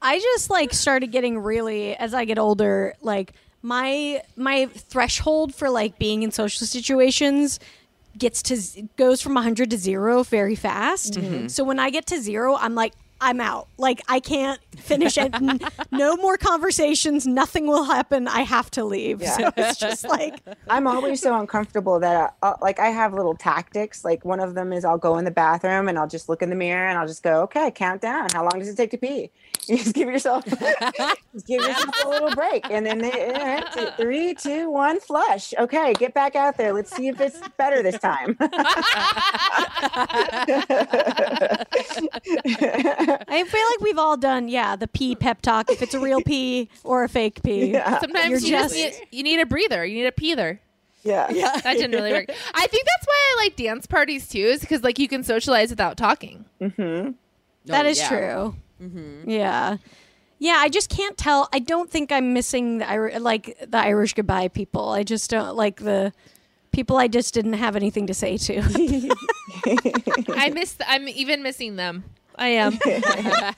[0.00, 5.68] I just like started getting really as I get older, like my my threshold for
[5.68, 7.60] like being in social situations
[8.16, 8.56] gets to
[8.96, 11.18] goes from 100 to 0 very fast.
[11.50, 13.68] So when I get to 0, I'm like I'm out.
[13.76, 15.34] Like I can't finish it.
[15.90, 18.28] No more conversations, nothing will happen.
[18.28, 19.20] I have to leave.
[19.22, 19.36] Yeah.
[19.36, 23.34] So it's just like I'm always so uncomfortable that uh, uh, like I have little
[23.34, 24.04] tactics.
[24.04, 26.50] Like one of them is I'll go in the bathroom and I'll just look in
[26.50, 28.28] the mirror and I'll just go, okay, count down.
[28.32, 29.30] How long does it take to pee?
[29.68, 34.32] You just give yourself, just give yourself a little break, and then they, two, three,
[34.32, 35.52] two, one, flush.
[35.58, 36.72] Okay, get back out there.
[36.72, 38.38] Let's see if it's better this time.
[43.28, 46.20] I feel like we've all done yeah, the pee pep talk if it's a real
[46.22, 47.72] pee or a fake pee.
[47.72, 50.60] yeah, Sometimes You're you just just- need, you need a breather, you need a peether.
[51.02, 52.26] yeah, yeah, That didn't really work.
[52.54, 55.70] I think that's why I like dance parties too, is because like you can socialize
[55.70, 56.44] without talking.
[56.60, 57.12] Mm-hmm.
[57.66, 58.08] That Oh, is yeah.
[58.08, 58.54] true.
[59.26, 59.76] Yeah.
[60.40, 61.48] Yeah, I just can't tell.
[61.52, 64.90] I don't think I'm missing the like the Irish goodbye people.
[64.90, 66.12] I just don't like the
[66.70, 68.62] people I just didn't have anything to say to.
[70.28, 70.76] I miss.
[70.86, 72.04] I'm even missing them.
[72.38, 72.78] I am.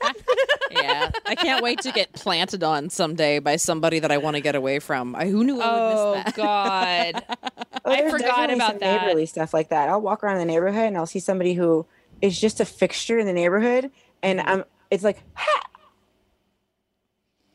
[0.71, 1.11] Yeah.
[1.27, 4.55] I can't wait to get planted on someday by somebody that I want to get
[4.55, 5.15] away from.
[5.17, 6.37] I, who knew I would oh miss that?
[6.37, 7.25] God.
[7.83, 9.03] Oh, I there's forgot definitely about some that.
[9.03, 9.89] Neighborly stuff like that.
[9.89, 11.87] I'll walk around the neighborhood and I'll see somebody who
[12.21, 13.91] is just a fixture in the neighborhood,
[14.23, 14.49] and mm-hmm.
[14.49, 14.65] I'm.
[14.91, 15.63] It's like, ha!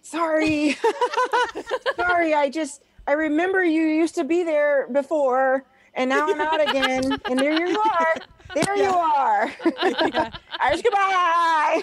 [0.02, 0.76] sorry,
[1.96, 2.34] sorry.
[2.34, 7.20] I just I remember you used to be there before, and now I'm out again,
[7.30, 8.16] and there you are.
[8.54, 9.52] There you are.
[10.60, 11.82] Irish goodbye.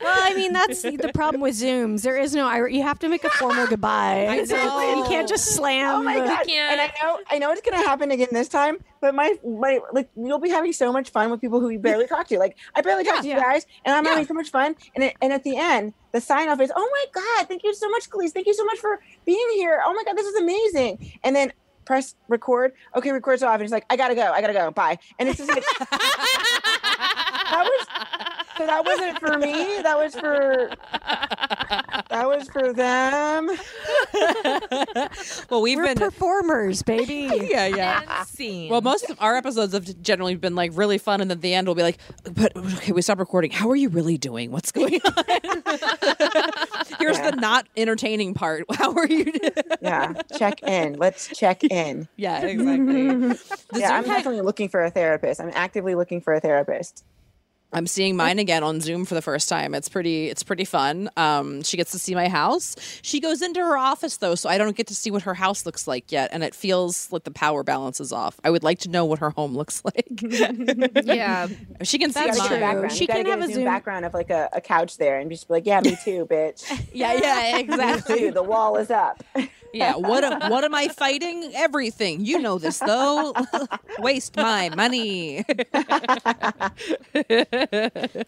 [0.00, 2.02] well, I mean, that's the problem with Zooms.
[2.02, 2.74] There is no Irish.
[2.74, 4.26] You have to make a formal goodbye.
[4.28, 4.96] I know.
[4.96, 6.00] You can't just slam.
[6.00, 6.46] Oh my the- god!
[6.46, 6.72] can't.
[6.72, 8.78] And I know, I know it's gonna happen again this time.
[9.00, 12.06] But my, my, like, you'll be having so much fun with people who you barely
[12.06, 12.38] talk to.
[12.38, 13.40] Like, I barely talk to you Yeah.
[13.42, 14.76] guys, and I'm having so much fun.
[14.94, 17.72] And it, and at the end, the sign off is, "Oh my god, thank you
[17.74, 18.32] so much, Calise.
[18.32, 19.80] Thank you so much for being here.
[19.84, 21.52] Oh my god, this is amazing." And then
[21.84, 22.72] press record.
[22.96, 24.32] Okay, records off, and it's like, "I gotta go.
[24.32, 24.70] I gotta go.
[24.70, 25.64] Bye." And it's just like,
[27.50, 27.86] that was.
[28.58, 29.80] So that wasn't for me.
[29.82, 30.70] That was for.
[32.10, 33.48] That was for them.
[35.48, 35.96] well, we've We're been.
[35.98, 37.30] performers, baby.
[37.48, 38.24] yeah, yeah.
[38.24, 38.70] Scene.
[38.70, 41.68] Well, most of our episodes have generally been like really fun, and at the end
[41.68, 43.50] we'll be like, "But okay, we stop recording.
[43.50, 44.50] How are you really doing?
[44.50, 45.24] What's going on?"
[47.40, 47.48] Here's Yeah.
[47.48, 48.64] the not entertaining part.
[48.72, 49.32] How are you?
[49.82, 50.94] Yeah, check in.
[50.94, 52.08] Let's check in.
[52.16, 53.38] yeah, exactly.
[53.80, 55.40] Yeah, I'm definitely looking for a therapist.
[55.40, 57.04] I'm actively looking for a therapist.
[57.72, 59.74] I'm seeing mine again on Zoom for the first time.
[59.74, 61.08] It's pretty it's pretty fun.
[61.16, 62.74] Um, she gets to see my house.
[63.02, 65.64] She goes into her office though, so I don't get to see what her house
[65.64, 68.40] looks like yet, and it feels like the power balance is off.
[68.42, 70.06] I would like to know what her home looks like.
[71.04, 71.46] yeah.
[71.82, 72.48] she can see That's You gotta get a true.
[72.48, 72.60] mine.
[72.60, 72.92] background.
[72.92, 75.30] She can have a a Zoom, Zoom- background of like a, a couch there, and
[75.30, 76.64] just be like, "Yeah, me too, bitch.
[76.92, 78.30] Yeah, yeah, exactly.
[78.30, 79.22] The wall is up."
[79.72, 81.52] Yeah, what am, what am I fighting?
[81.54, 82.24] Everything.
[82.24, 83.34] You know this though.
[83.98, 85.44] Waste my money.
[87.14, 88.26] it's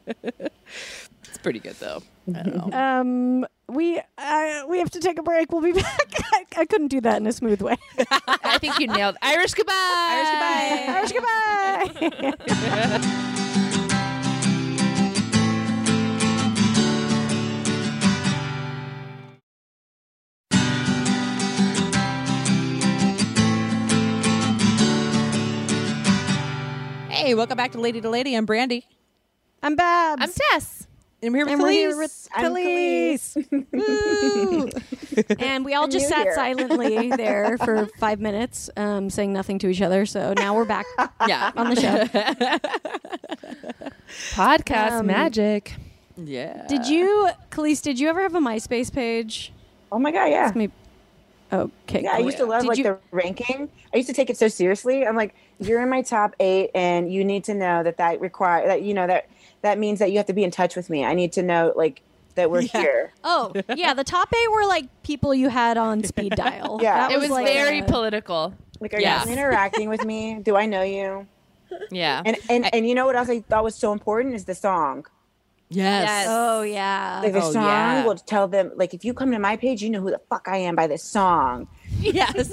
[1.42, 2.02] pretty good though.
[2.28, 2.78] I don't know.
[2.78, 5.50] Um, we uh, we have to take a break.
[5.50, 6.12] We'll be back.
[6.33, 7.76] I, I couldn't do that in a smooth way.
[7.98, 10.92] I think you nailed Irish goodbye.
[10.94, 11.88] Irish goodbye.
[11.88, 13.18] Irish goodbye.
[27.22, 28.35] Hey, welcome back to Lady to Lady.
[28.35, 28.85] I'm Brandy.
[29.62, 30.20] I'm Babs.
[30.22, 30.88] I'm Tess.
[31.22, 33.37] And we're here with And Calise.
[33.54, 34.76] I'm Calise.
[35.28, 35.37] Woo.
[35.38, 36.35] and we all just new sat here.
[36.35, 40.04] silently there for five minutes, um, saying nothing to each other.
[40.04, 40.85] So now we're back
[41.28, 41.52] Yeah.
[41.56, 42.04] on the show.
[44.35, 45.74] Podcast Um, magic.
[46.16, 46.66] yeah.
[46.66, 49.52] Did you, Calise, did you ever have a MySpace page?
[49.92, 50.38] Oh my god, yeah.
[50.38, 50.70] Ask me-
[51.52, 52.02] Okay.
[52.02, 52.24] Yeah, I cool.
[52.24, 53.68] used to love Did like you- the ranking.
[53.94, 55.06] I used to take it so seriously.
[55.06, 55.35] I'm like,
[55.68, 58.94] you're in my top eight, and you need to know that that require that you
[58.94, 59.29] know that
[59.62, 61.05] that means that you have to be in touch with me.
[61.05, 62.03] I need to know like
[62.35, 63.12] that we're here.
[63.25, 63.94] Oh, yeah.
[63.94, 66.79] The top eight were like people you had on speed dial.
[66.83, 67.09] Yeah.
[67.09, 68.55] That It was like very a- political.
[68.81, 69.25] Like, are Yeah.
[69.25, 70.38] you interacting with me?
[70.42, 71.27] Do I know you?
[71.90, 72.22] Yeah.
[72.25, 75.07] And and and you know what else I thought was so important is the song.
[75.70, 76.05] yes.
[76.09, 76.27] Yes.
[76.29, 77.20] Oh, oh, yeah.
[77.22, 78.05] Like the Oh, song yeah.
[78.05, 80.48] will tell them like if you come to my page, you know who the fuck
[80.48, 81.68] I am by this song.
[82.01, 82.51] yes.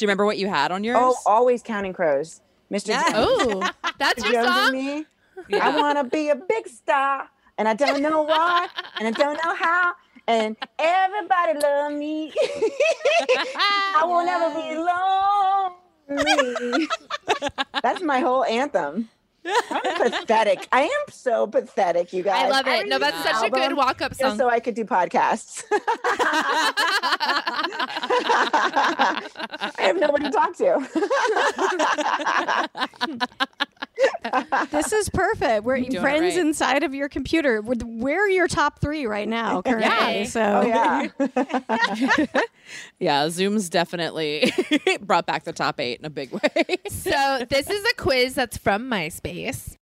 [0.00, 0.96] Do you remember what you had on oh, yours?
[0.98, 2.40] Oh, always counting crows.
[2.72, 2.88] Mr.
[2.88, 3.02] Yeah.
[3.12, 3.42] Jones.
[3.62, 4.72] Oh, that's your Jones and song.
[4.72, 5.06] me.
[5.50, 5.68] Yeah.
[5.68, 8.66] I want to be a big star, and I don't know why,
[8.98, 9.92] and I don't know how,
[10.26, 12.32] and everybody love me.
[13.94, 14.54] I will never
[16.08, 16.88] be lonely.
[17.82, 19.10] That's my whole anthem.
[19.44, 20.68] I'm pathetic.
[20.72, 22.44] I am so pathetic, you guys.
[22.44, 22.88] I love it.
[22.88, 24.36] No, that's such a good walk-up song.
[24.36, 25.64] so I could do podcasts.
[25.72, 25.76] I
[29.78, 30.80] have nobody to talk to.
[34.70, 35.64] This is perfect.
[35.64, 36.46] We're doing friends right.
[36.46, 37.60] inside of your computer.
[37.62, 39.88] We're, we're your top three right now, currently.
[39.88, 40.24] Yay.
[40.24, 42.26] So Oh yeah.
[43.00, 44.52] Yeah, Zoom's definitely
[45.00, 46.76] brought back the top eight in a big way.
[46.88, 49.76] so this is a quiz that's from MySpace.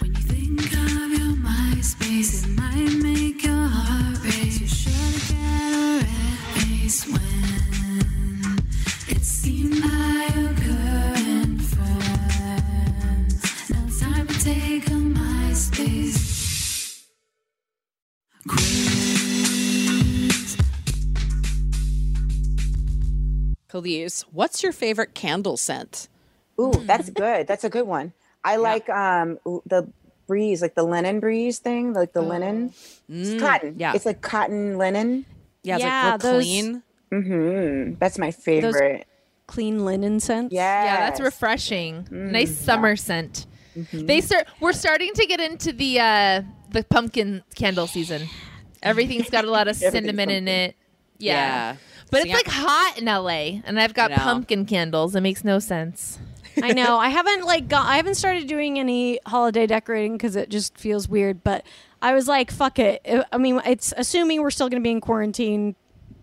[0.00, 2.59] When you think of your MySpace,
[23.70, 26.08] Calise, what's your favorite candle scent?
[26.60, 27.46] Ooh, that's good.
[27.46, 28.12] That's a good one.
[28.42, 29.88] I like um the
[30.26, 32.72] breeze, like the linen breeze thing, like the linen.
[33.08, 33.76] It's cotton.
[33.78, 33.92] yeah.
[33.94, 35.24] It's like cotton linen.
[35.62, 36.82] Yeah, it's Yeah, like those- clean.
[37.12, 37.94] Mm-hmm.
[37.98, 39.06] That's my favorite.
[39.46, 40.52] clean linen scent.
[40.52, 40.84] Yeah.
[40.84, 42.06] Yeah, that's refreshing.
[42.10, 43.46] nice summer scent.
[43.92, 44.46] They start.
[44.60, 48.28] We're starting to get into the uh, the pumpkin candle season.
[48.82, 50.76] Everything's got a lot of Everything's cinnamon in it.
[51.18, 51.34] Yeah.
[51.34, 51.76] Yeah.
[52.10, 55.14] But See, it's like hot in LA, and I've got pumpkin candles.
[55.14, 56.18] It makes no sense.
[56.62, 56.98] I know.
[56.98, 61.08] I haven't like got, I haven't started doing any holiday decorating because it just feels
[61.08, 61.44] weird.
[61.44, 61.64] But
[62.02, 63.00] I was like, fuck it.
[63.06, 65.74] I- I mean, it's assuming we're still going to be in quarantine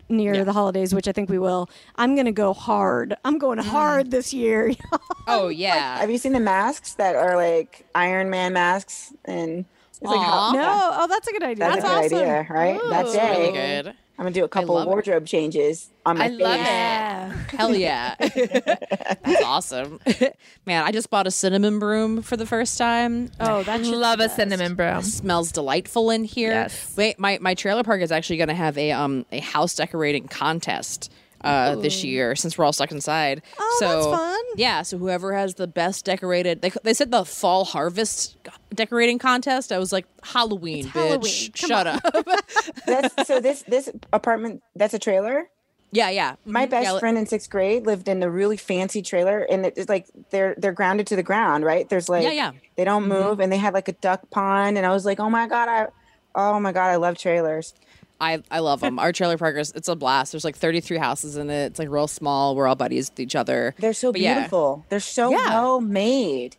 [0.10, 0.44] near Yeah.
[0.44, 1.70] the holidays, which I think we will.
[1.96, 3.16] I'm going to go hard.
[3.26, 3.66] I'm going mm.
[3.66, 4.74] hard this year.
[5.30, 5.98] Oh yeah.
[5.98, 9.14] Have you seen the masks that are like Iron Man masks?
[9.26, 10.54] And it's like Aw.
[10.54, 11.66] no, oh, that's a good idea.
[11.68, 12.30] That's, That's, a good awesome.
[12.30, 12.80] idea, right?
[12.90, 13.12] that Ooh.
[13.12, 13.96] day, really good.
[14.20, 14.90] I'm gonna do a couple love it.
[14.90, 16.62] wardrobe changes on my I love face.
[16.62, 16.72] it.
[16.72, 17.34] Yeah.
[17.52, 18.16] Hell yeah.
[18.20, 20.00] That's awesome.
[20.66, 23.30] Man, I just bought a cinnamon broom for the first time.
[23.40, 25.02] Oh, that's Love a cinnamon broom.
[25.04, 26.50] smells delightful in here.
[26.52, 26.94] Yes.
[26.98, 30.28] Wait, my, my trailer park is actually going to have a um a house decorating
[30.28, 33.42] contest uh this year since we're all stuck inside.
[33.60, 34.44] Oh, so, that's fun.
[34.56, 38.38] Yeah, so whoever has the best decorated they they said the fall harvest
[38.74, 39.72] decorating contest.
[39.72, 40.92] I was like Halloween, bitch.
[40.92, 41.52] Halloween.
[41.54, 42.02] Shut up.
[42.86, 45.50] That's, so this this apartment that's a trailer.
[45.92, 46.36] yeah, yeah.
[46.46, 46.70] My Mhm.
[46.70, 50.06] best Yeah, friend in sixth grade lived in a really fancy trailer, and it's like
[50.32, 51.88] they're they're grounded to the ground, right?
[51.88, 52.52] There's like Yeah, yeah.
[52.76, 55.30] they don't move, and they had like a duck pond, and I was like, oh
[55.30, 55.88] my god, I,
[56.36, 57.74] oh my god, I love trailers.
[58.20, 59.00] I, I love them.
[59.00, 60.32] Our trailer park is it's a blast.
[60.32, 61.66] There's like 33 houses in it.
[61.68, 62.56] It's like real small.
[62.56, 63.76] We're all buddies with each other.
[63.78, 64.34] They're so But yeah.
[64.36, 64.86] beautiful.
[64.90, 65.50] They're so Yeah.
[65.50, 66.56] well made.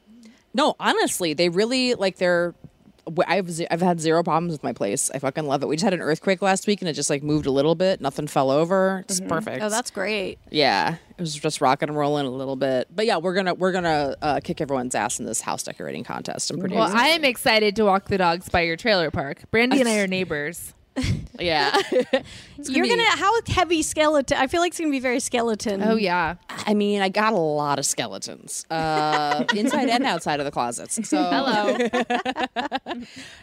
[0.55, 2.55] No, honestly, they really like they're.
[3.27, 5.11] I've I've had zero problems with my place.
[5.15, 5.67] I fucking love it.
[5.67, 8.03] We just had an earthquake last week and it just like moved a little bit.
[8.03, 9.03] Nothing fell over.
[9.09, 9.63] It's perfect.
[9.63, 10.39] Oh, that's great.
[10.51, 10.97] yeah.
[11.17, 12.87] It was just rocking and rolling a little bit.
[12.95, 16.51] But yeah, we're gonna we're gonna uh, kick everyone's ass in this house decorating contest.
[16.51, 16.75] I'm pretty.
[16.75, 17.03] Well, excited.
[17.03, 19.43] I am excited to walk the dogs by your trailer park.
[19.51, 20.75] Brandy and I are neighbors.
[21.41, 21.77] yeah.
[22.59, 24.37] It's You're be- gonna how heavy skeleton?
[24.37, 25.81] I feel like it's gonna be very skeleton.
[25.81, 26.35] Oh yeah.
[26.49, 31.09] I mean, I got a lot of skeletons, uh, inside and outside of the closets.
[31.09, 31.77] So Hello.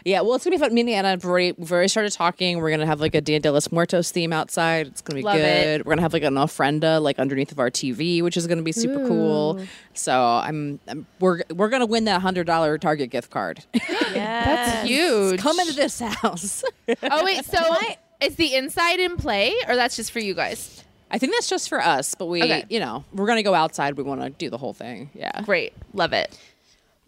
[0.04, 0.74] Yeah, well, it's gonna be fun.
[0.74, 2.58] Me and Anna have already, we've already started talking.
[2.58, 4.88] We're gonna have like a Dia de los Muertos theme outside.
[4.88, 5.80] It's gonna be Love good.
[5.80, 5.86] it.
[5.86, 8.72] We're gonna have like an ofrenda like underneath of our TV, which is gonna be
[8.72, 9.60] super cool.
[9.98, 13.64] So I'm, I'm we're we're gonna win that hundred dollar Target gift card.
[14.14, 15.40] That's huge.
[15.40, 16.62] Come into this house.
[17.02, 17.58] Oh wait, so
[18.20, 20.84] is the inside in play, or that's just for you guys?
[21.10, 22.64] I think that's just for us, but we, Okay.
[22.68, 23.96] you know, we're gonna go outside.
[23.96, 25.10] We want to do the whole thing.
[25.14, 25.42] Yeah.
[25.42, 25.72] Great.
[25.94, 26.36] Love it.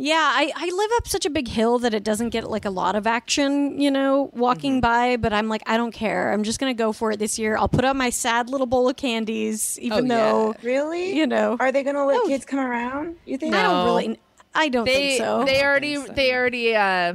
[0.00, 2.70] Yeah, I, I live up such a big hill that it doesn't get like a
[2.70, 6.32] lot of action, you know, walking by, but I'm like, I don't care.
[6.32, 7.56] I'm just going to go for it this year.
[7.56, 10.30] I'll put out my sad little bowl of candies, even Oh, yeah.
[10.30, 11.16] though, Really?
[11.16, 12.26] you know, Are they gonna let Oh.
[12.28, 13.16] kids come around?
[13.26, 13.56] You think?
[13.56, 14.20] I don't really,
[14.54, 15.44] I don't They think so.
[15.44, 16.12] they already so.
[16.12, 17.14] they already uh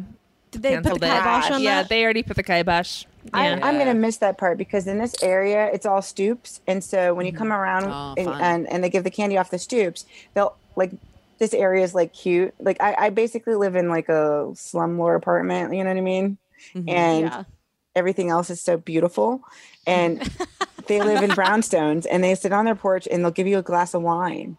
[0.51, 1.07] Did they put the canceled it.
[1.07, 1.89] kibosh on yeah, that?
[1.89, 3.05] they already put the kibosh.
[3.33, 3.59] I, Yeah.
[3.65, 7.25] I'm gonna miss that part because in this area it's all stoops, and so when
[7.25, 10.57] you come around Oh, and, and and they give the candy off the stoops, they'll
[10.75, 10.91] like
[11.43, 12.53] this area is like cute.
[12.57, 15.73] Like I, I basically live in like a slumlord apartment.
[15.73, 16.37] You know what I mean?
[16.73, 16.89] Mm-hmm.
[16.89, 17.43] And yeah.
[17.95, 19.43] everything else is so beautiful.
[19.85, 20.21] And
[20.87, 23.61] they live in brownstones, and they sit on their porch, and they'll give you a
[23.61, 24.57] glass of wine.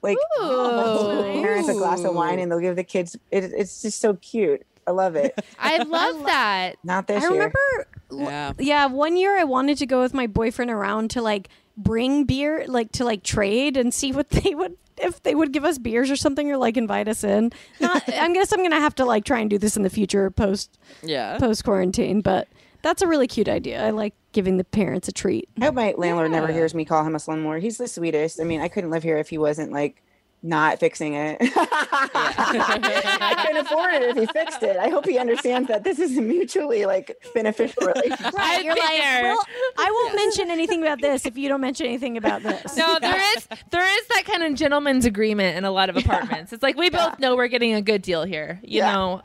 [0.00, 1.42] Like Ooh.
[1.42, 3.16] parents a glass of wine, and they'll give the kids.
[3.30, 4.64] It, it's just so cute.
[4.86, 5.38] I love it.
[5.58, 6.76] I love that.
[6.84, 7.32] Not this I year.
[7.32, 8.52] remember, Yeah.
[8.58, 12.64] yeah, one year I wanted to go with my boyfriend around to like bring beer,
[12.66, 16.10] like to like trade and see what they would if they would give us beers
[16.10, 17.52] or something or like invite us in.
[17.80, 20.30] Not, I guess I'm gonna have to like try and do this in the future
[20.30, 21.38] post Yeah.
[21.38, 22.48] post quarantine, but
[22.82, 23.82] that's a really cute idea.
[23.84, 25.48] I like giving the parents a treat.
[25.60, 27.62] I hope my landlord never hears me call him a slumlord.
[27.62, 28.40] He's the sweetest.
[28.40, 30.02] I mean, I couldn't live here if he wasn't like
[30.44, 31.38] not fixing it.
[31.40, 34.76] I couldn't afford it if he fixed it.
[34.76, 38.34] I hope he understands that this is a mutually like beneficial relationship.
[38.36, 39.40] I've You're been like, well,
[39.78, 42.76] I won't mention anything about this if you don't mention anything about this.
[42.84, 46.52] No, there is there is that kind of gentleman's agreement in a lot of apartments.
[46.52, 48.60] It's like we both know we're getting a good deal here.
[48.62, 48.92] You Yeah.
[48.92, 49.22] know.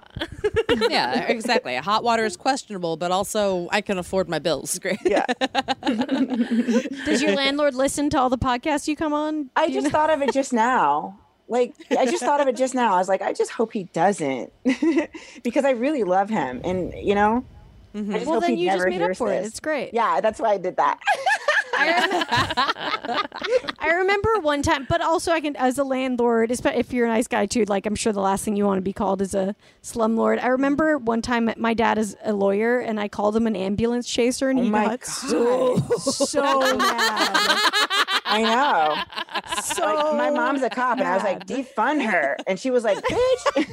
[0.90, 1.76] yeah, exactly.
[1.76, 4.80] Hot water is questionable, but also I can afford my bills.
[4.80, 5.00] Great.
[5.04, 5.26] Yeah.
[7.06, 9.50] Does your landlord listen to all the podcasts you come on?
[9.56, 11.09] I Do you just thought of it just now.
[11.50, 12.94] Like I just thought of it just now.
[12.94, 14.54] I was like, I just hope he doesn't,
[15.44, 17.44] because I really love him, and you know,
[17.94, 18.14] I mm-hmm.
[18.14, 19.42] just Well, hope then he you just never made up hears for it.
[19.42, 19.48] this.
[19.50, 19.94] It's great.
[19.94, 21.00] Yeah, that's why I did that.
[23.80, 27.28] I remember one time, but also I can, as a landlord, if you're a nice
[27.28, 29.56] guy too, like I'm sure the last thing you want to be called is a
[29.84, 30.42] slumlord.
[30.44, 31.06] I remember mm-hmm.
[31.06, 34.60] one time my dad is a lawyer, and I called him an ambulance chaser, and
[34.60, 35.08] Oh he my got God.
[35.08, 37.72] so so mad.
[38.30, 38.96] I know.
[39.62, 42.84] So Like, my mom's a cop, and I was like, defund her, and she was
[42.84, 43.66] like, bitch.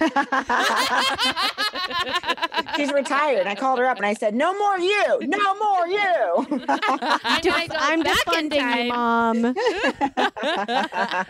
[2.76, 3.40] She's retired.
[3.40, 5.98] And I called her up, and I said, no more you, no more you.
[6.68, 8.86] I know I go I'm defunding time.
[8.86, 9.54] you, mom.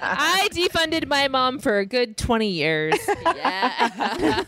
[0.02, 2.94] I defunded my mom for a good twenty years.
[3.24, 4.42] Yeah.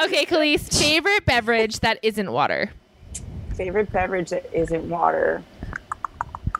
[0.00, 2.70] Okay, Calise, favorite beverage that isn't water.
[3.58, 5.42] Favorite beverage that isn't water,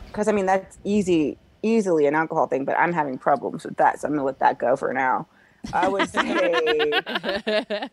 [0.09, 4.01] because I mean that's easy, easily an alcohol thing, but I'm having problems with that,
[4.01, 5.29] so I'm gonna let that go for now.
[5.73, 6.93] I would say,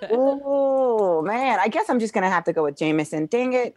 [0.09, 3.27] oh man, I guess I'm just gonna have to go with Jameson.
[3.27, 3.75] Dang it,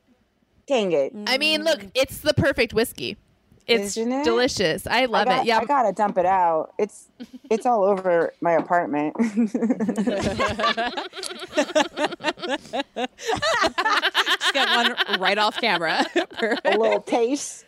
[0.66, 1.12] dang it.
[1.26, 1.90] I mean, look, mm.
[1.94, 3.18] it's the perfect whiskey.
[3.68, 4.24] It's Isn't it?
[4.24, 4.86] delicious.
[4.86, 5.46] I love I got, it.
[5.46, 5.58] Yeah.
[5.58, 6.72] I gotta dump it out.
[6.78, 7.08] It's
[7.50, 9.14] it's all over my apartment.
[9.18, 9.52] Just
[14.54, 16.06] got one right off camera.
[16.64, 17.67] a little taste.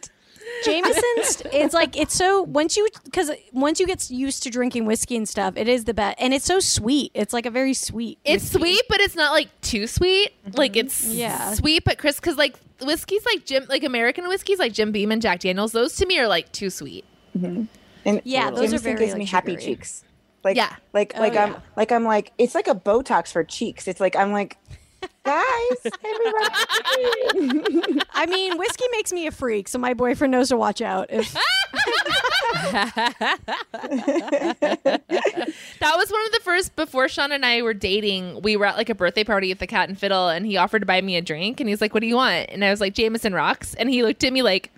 [0.65, 5.17] Jameson's it's like it's so once you because once you get used to drinking whiskey
[5.17, 7.11] and stuff, it is the best, and it's so sweet.
[7.15, 8.19] It's like a very sweet.
[8.25, 8.59] It's whiskey.
[8.59, 10.33] sweet, but it's not like too sweet.
[10.47, 10.59] Mm-hmm.
[10.59, 11.53] Like it's Yeah.
[11.55, 15.23] sweet, but Chris, because like whiskey's like Jim, like American whiskeys, like Jim Beam and
[15.23, 15.73] Jack Daniels.
[15.73, 17.05] Those to me are like too sweet.
[17.37, 17.65] Mm-hmm.
[18.05, 19.65] And Yeah, those are Jameson very, gives like, me happy sugary.
[19.67, 20.05] cheeks.
[20.43, 20.75] Like Yeah.
[20.93, 21.61] like Oh, like I'm yeah.
[21.77, 23.87] like I'm like it's like a Botox for cheeks.
[23.89, 24.57] It's like I'm like
[25.25, 28.01] guys, everybody.
[28.13, 31.07] I mean, whiskey makes me a freak, so my boyfriend knows to watch out.
[31.11, 31.33] If
[35.81, 38.43] That was one of the first before Sean and I were dating.
[38.43, 40.81] We were at like a birthday party at the Cat and Fiddle, and he offered
[40.81, 42.81] to buy me a drink, and he's like, "What do you want?" And I was
[42.81, 44.73] like, "Jameson rocks," and he looked at me like,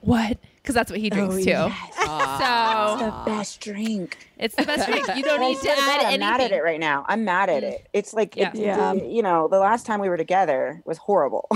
[0.00, 1.44] "What?" Because that's what he drinks oh, too.
[1.44, 1.90] yes.
[2.04, 4.16] So the best drink.
[4.38, 5.06] it's the best drink.
[5.14, 6.20] You don't And need to add God, I'm anything.
[6.20, 7.04] mad at it right now.
[7.06, 7.86] I'm mad at it.
[7.92, 8.48] It's like Yeah.
[8.50, 8.92] it's, Yeah.
[8.94, 11.48] you know, the last time we were together was horrible.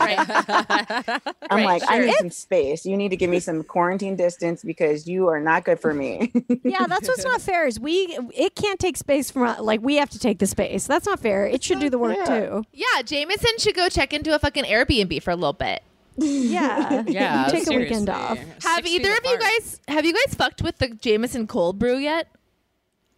[0.00, 0.18] Right.
[0.28, 2.84] I'm Right, like, I need some space.
[2.84, 6.32] You need to give me some quarantine distance because you are not good for me.
[6.64, 7.66] yeah, that's what's not fair.
[7.68, 10.86] Is we it can't take space from uh, like we have to take the space.
[10.88, 11.46] That's not fair.
[11.46, 12.24] It should do the work Yeah.
[12.48, 12.64] too.
[12.72, 15.82] Yeah, Jameson should go check into a fucking Airbnb for a little bit.
[16.20, 17.46] Yeah, yeah.
[17.46, 18.38] You take a weekend off.
[18.62, 21.78] Have Six either feet of you guys have you guys fucked with the Jameson cold
[21.78, 22.28] brew yet?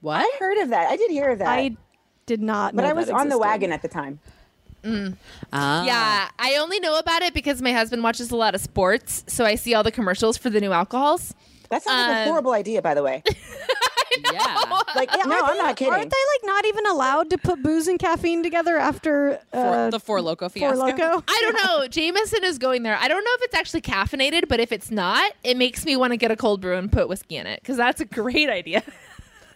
[0.01, 0.21] What?
[0.25, 0.91] I heard of that.
[0.91, 1.49] I did hear of that.
[1.49, 1.77] I
[2.27, 2.75] did not.
[2.75, 4.21] but I was that on the wagon at the time.
[5.53, 5.85] Ah.
[5.85, 9.45] Yeah, I only know about it because my husband watches a lot of sports, so
[9.45, 11.35] I see all the commercials for the new alcohols.
[11.71, 13.23] That sounds like a Um, horrible idea, by the way.
[14.33, 14.65] yeah.
[14.95, 15.93] Like, no, I'm not kidding.
[15.93, 19.91] Aren't they like not even allowed to put booze and caffeine together after For, uh,
[19.91, 20.75] the Four Loco Four.
[20.77, 21.23] Loco?
[21.29, 21.89] I don't know.
[21.89, 22.97] Jameson is going there.
[22.97, 26.13] I don't know if it's actually caffeinated, but if it's not, it makes me want
[26.13, 28.83] to get a cold brew and put whiskey in it because that's a great idea.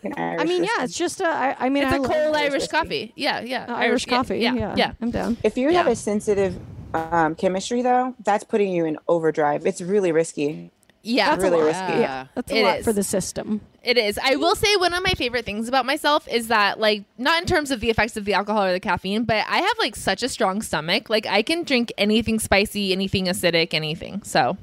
[0.02, 0.74] An I mean, whiskey.
[0.78, 1.26] yeah, it's just a.
[1.26, 2.68] I, I mean, It's I a cold Irish whiskey.
[2.76, 3.12] coffee.
[3.16, 3.66] Yeah, yeah.
[3.68, 4.38] uh, Irish coffee.
[4.38, 4.92] Yeah, Yeah, yeah.
[5.00, 5.36] I'm down.
[5.42, 6.59] If you have a sensitive
[6.94, 9.66] um, chemistry, though, that's putting you in overdrive.
[9.66, 10.70] It's really risky.
[11.07, 12.00] Yeah, That's really risky.
[12.00, 12.26] Yeah.
[12.34, 12.84] That's a It lot is.
[12.84, 13.61] for the system.
[13.82, 14.18] It is.
[14.22, 17.46] I will say one of my favorite things about myself is that, like, not in
[17.46, 20.22] terms of the effects of the alcohol or the caffeine, but I have like such
[20.24, 21.09] a strong stomach.
[21.09, 24.22] Like, I can drink anything spicy, anything acidic, anything.
[24.24, 24.57] So,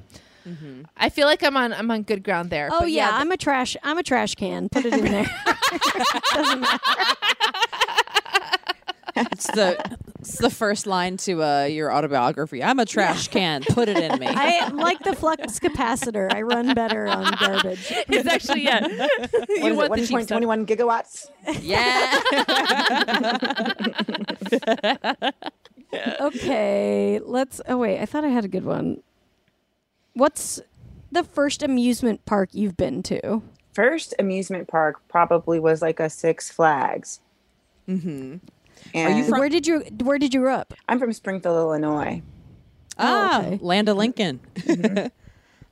[0.46, 0.82] mm-hmm.
[0.98, 2.68] I feel like I'm on I'm on good ground there.
[2.72, 3.78] Oh But yeah, th- I'm a trash.
[3.82, 4.68] I'm a trash can.
[4.68, 5.26] Put it in there.
[6.34, 6.80] Doesn't matter.
[9.16, 9.78] It's the
[10.20, 12.64] it's the first line to uh, your autobiography.
[12.64, 13.62] I'm a trash can.
[13.64, 14.28] Put it in me.
[14.28, 16.34] I am like the flux capacitor.
[16.34, 17.92] I run better on garbage.
[18.08, 18.88] it's actually yeah.
[19.50, 20.10] You is want it?
[20.10, 21.30] 1.21 gigawatts?
[21.62, 22.20] yeah.
[26.20, 27.62] Okay, let's.
[27.68, 29.04] Oh wait, I thought I had a good one.
[30.14, 30.60] What's
[31.12, 33.44] the first amusement park you've been to?
[33.74, 37.20] First amusement park probably was like a Six Flags.
[37.88, 38.38] mm-hmm.
[38.94, 40.74] And you from- where did you Where did you grow up?
[40.90, 42.22] I'm from Springfield, Illinois.
[42.98, 43.60] Ah, okay.
[43.62, 44.40] Land of Lincoln.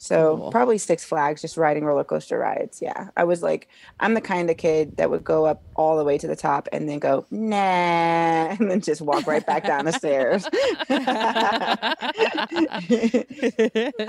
[0.03, 0.49] So Cool.
[0.51, 2.81] probably Six Flags, just riding roller coaster rides.
[2.81, 3.67] Yeah, I was like,
[3.99, 6.67] I'm the kind of kid that would go up all the way to the top
[6.73, 7.55] and then go nah,
[8.59, 10.49] and then just walk right back down the stairs.
[10.89, 11.95] I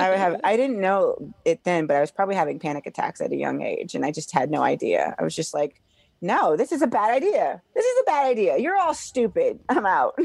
[0.09, 0.40] would have.
[0.44, 3.61] I didn't know it then, but I was probably having panic attacks at a young
[3.61, 5.14] age, and I just had no idea.
[5.18, 5.80] I was just like.
[6.24, 7.60] No, this is a bad idea.
[7.74, 8.56] This is a bad idea.
[8.56, 9.58] You're all stupid.
[9.68, 10.14] I'm out.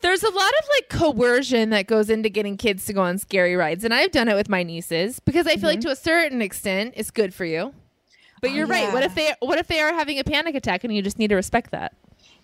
[0.00, 3.56] There's a lot of like coercion that goes into getting kids to go on scary
[3.56, 5.88] rides, and I've done it with my nieces because I feel like mm-hmm.
[5.88, 7.74] to a certain extent it's good for you.
[8.40, 8.92] But Oh, you're right.
[8.92, 11.28] What if they What if they are having a panic attack and you just need
[11.28, 11.94] to respect that?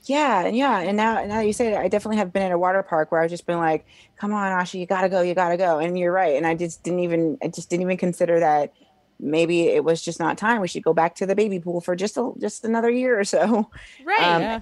[0.04, 2.52] Yeah, and yeah, and now now that you say it, I definitely have been in
[2.52, 3.84] a water park where I've just been like,
[4.16, 6.82] "Come on, Asha, you gotta go, you gotta go," and you're right, and I just
[6.82, 8.72] didn't even, I just didn't even consider that
[9.20, 10.60] maybe it was just not time.
[10.60, 13.24] We should go back to the baby pool for just a, just another year or
[13.24, 13.70] so.
[14.04, 14.22] Right.
[14.22, 14.60] Um, yeah.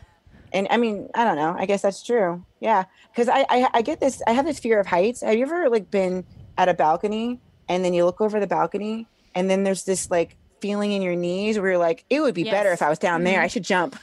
[0.52, 1.54] And I mean, I don't know.
[1.58, 2.44] I guess that's true.
[2.60, 4.22] Yeah, because I, I I get this.
[4.26, 5.20] I have this fear of heights.
[5.20, 6.24] Have you ever like been
[6.56, 10.36] at a balcony and then you look over the balcony and then there's this like
[10.60, 13.24] feeling in your knees where you're like, it would be better if I was down
[13.24, 13.40] there.
[13.40, 13.96] I should jump.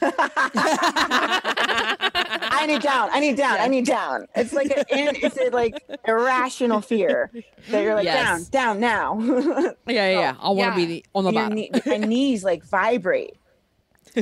[2.62, 3.08] I need down.
[3.12, 3.58] I need down.
[3.60, 4.26] I need down.
[4.34, 7.30] It's like a, it's a like irrational fear
[7.70, 8.48] that you're like Yes.
[8.48, 9.72] down, down now.
[9.86, 10.34] Yeah, yeah, yeah.
[10.40, 10.74] I want to Yeah.
[10.76, 11.54] be the, on the And your bottom.
[11.56, 13.36] knee- my knees like vibrate.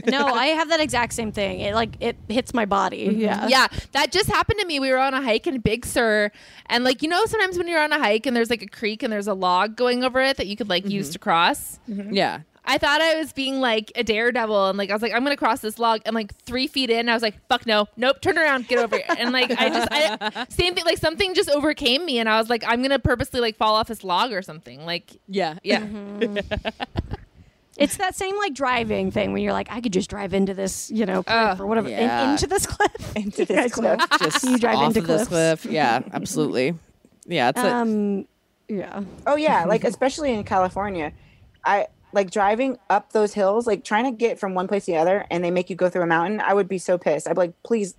[0.07, 1.61] No, I have that exact same thing.
[1.61, 3.09] It like it hits my body.
[3.09, 3.21] Mm-hmm.
[3.21, 3.47] Yeah.
[3.49, 4.81] yeah, that just happened to me.
[4.81, 6.31] We were on a hike in Big Sur,
[6.67, 9.03] and like you know, sometimes when you're on a hike and there's like a creek
[9.03, 11.79] and there's a log going over it that you could like use to cross.
[11.87, 12.41] Yeah.
[12.65, 15.37] I thought I was being like a daredevil, and like I was like, I'm gonna
[15.37, 18.39] cross this log, and like three feet in, I was like, fuck no, nope, turn
[18.39, 22.05] around, get over here, and like I just, I, same thing, like something just overcame
[22.07, 24.87] me, and I was like, I'm gonna purposely like fall off this log or something,
[24.87, 25.59] like Yeah.
[25.65, 25.85] yeah,
[27.79, 30.91] It's that same like driving thing when you're like, I could just drive into this,
[30.91, 33.17] you know, cliff Oh, or whatever, in- into this cliff.
[33.17, 33.99] Into You this cliff.
[34.21, 35.63] Just You drive off into of this cliffs.
[35.63, 35.73] cliff.
[35.73, 36.75] Yeah, absolutely.
[37.27, 38.27] Yeah, it's a, Um,
[38.69, 39.03] yeah.
[39.27, 41.13] Oh yeah, like especially in California,
[41.65, 44.99] I like driving up those hills, like trying to get from one place to the
[44.99, 46.41] other, and they make you go through a mountain.
[46.41, 47.27] I would be so pissed.
[47.27, 47.95] I'd be like, please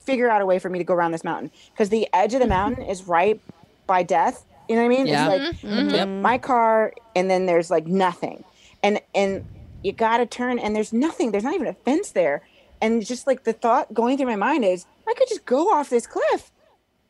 [0.00, 2.40] figure out a way for me to go around this mountain because the edge of
[2.40, 2.50] the mm-hmm.
[2.50, 3.40] mountain is right
[3.86, 4.44] by death.
[4.68, 5.06] You know what I mean?
[5.06, 5.30] Yeah.
[5.30, 5.78] It's like mm-hmm.
[5.78, 5.88] mm-hmm.
[5.88, 8.44] the- my car, and then there's like nothing,
[8.82, 9.44] and and
[9.82, 11.32] you got to turn, and there's nothing.
[11.32, 12.42] There's not even a fence there,
[12.80, 15.90] and just like the thought going through my mind is, I could just go off
[15.90, 16.50] this cliff.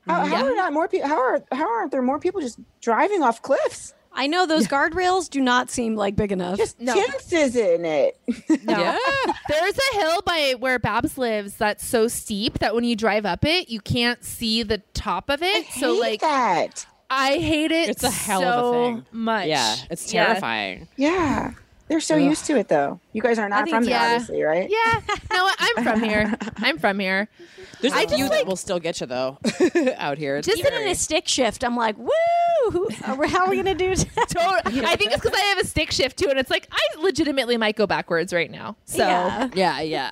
[0.06, 1.08] How, how are not more people?
[1.08, 3.94] How are how aren't there more people just driving off cliffs?
[4.12, 6.58] I know those guardrails do not seem like big enough.
[6.58, 6.94] Just No.
[6.94, 8.18] chances in it.
[8.48, 8.98] yeah.
[9.48, 13.44] There's a hill by where Babs lives that's so steep that when you drive up
[13.44, 15.66] it, you can't see the top of it.
[15.78, 16.86] so Hate like, that.
[17.08, 17.88] I hate it.
[17.88, 19.06] It's a hell so of a thing.
[19.12, 19.46] Much.
[19.46, 20.26] Yeah, it's Yeah.
[20.26, 20.88] terrifying.
[20.96, 21.52] Yeah,
[21.90, 23.00] they're so used to it though.
[23.12, 24.12] You guys are not think- from there, yeah.
[24.14, 24.70] obviously, right?
[24.70, 25.00] Yeah.
[25.32, 26.34] No, I'm from here.
[26.56, 27.28] I'm from here.
[27.80, 29.38] There's a I just few like- that will still get you though
[29.96, 30.36] out here.
[30.36, 32.08] It's Even in a stick shift, I'm like, woo!
[32.72, 33.94] Who- uh, How are we gonna do?
[34.28, 34.84] Totally.
[34.84, 37.56] I think it's because I have a stick shift too, and it's like I legitimately
[37.56, 38.76] might go backwards right now.
[38.86, 39.48] So Yeah.
[39.54, 40.10] Yeah, yeah.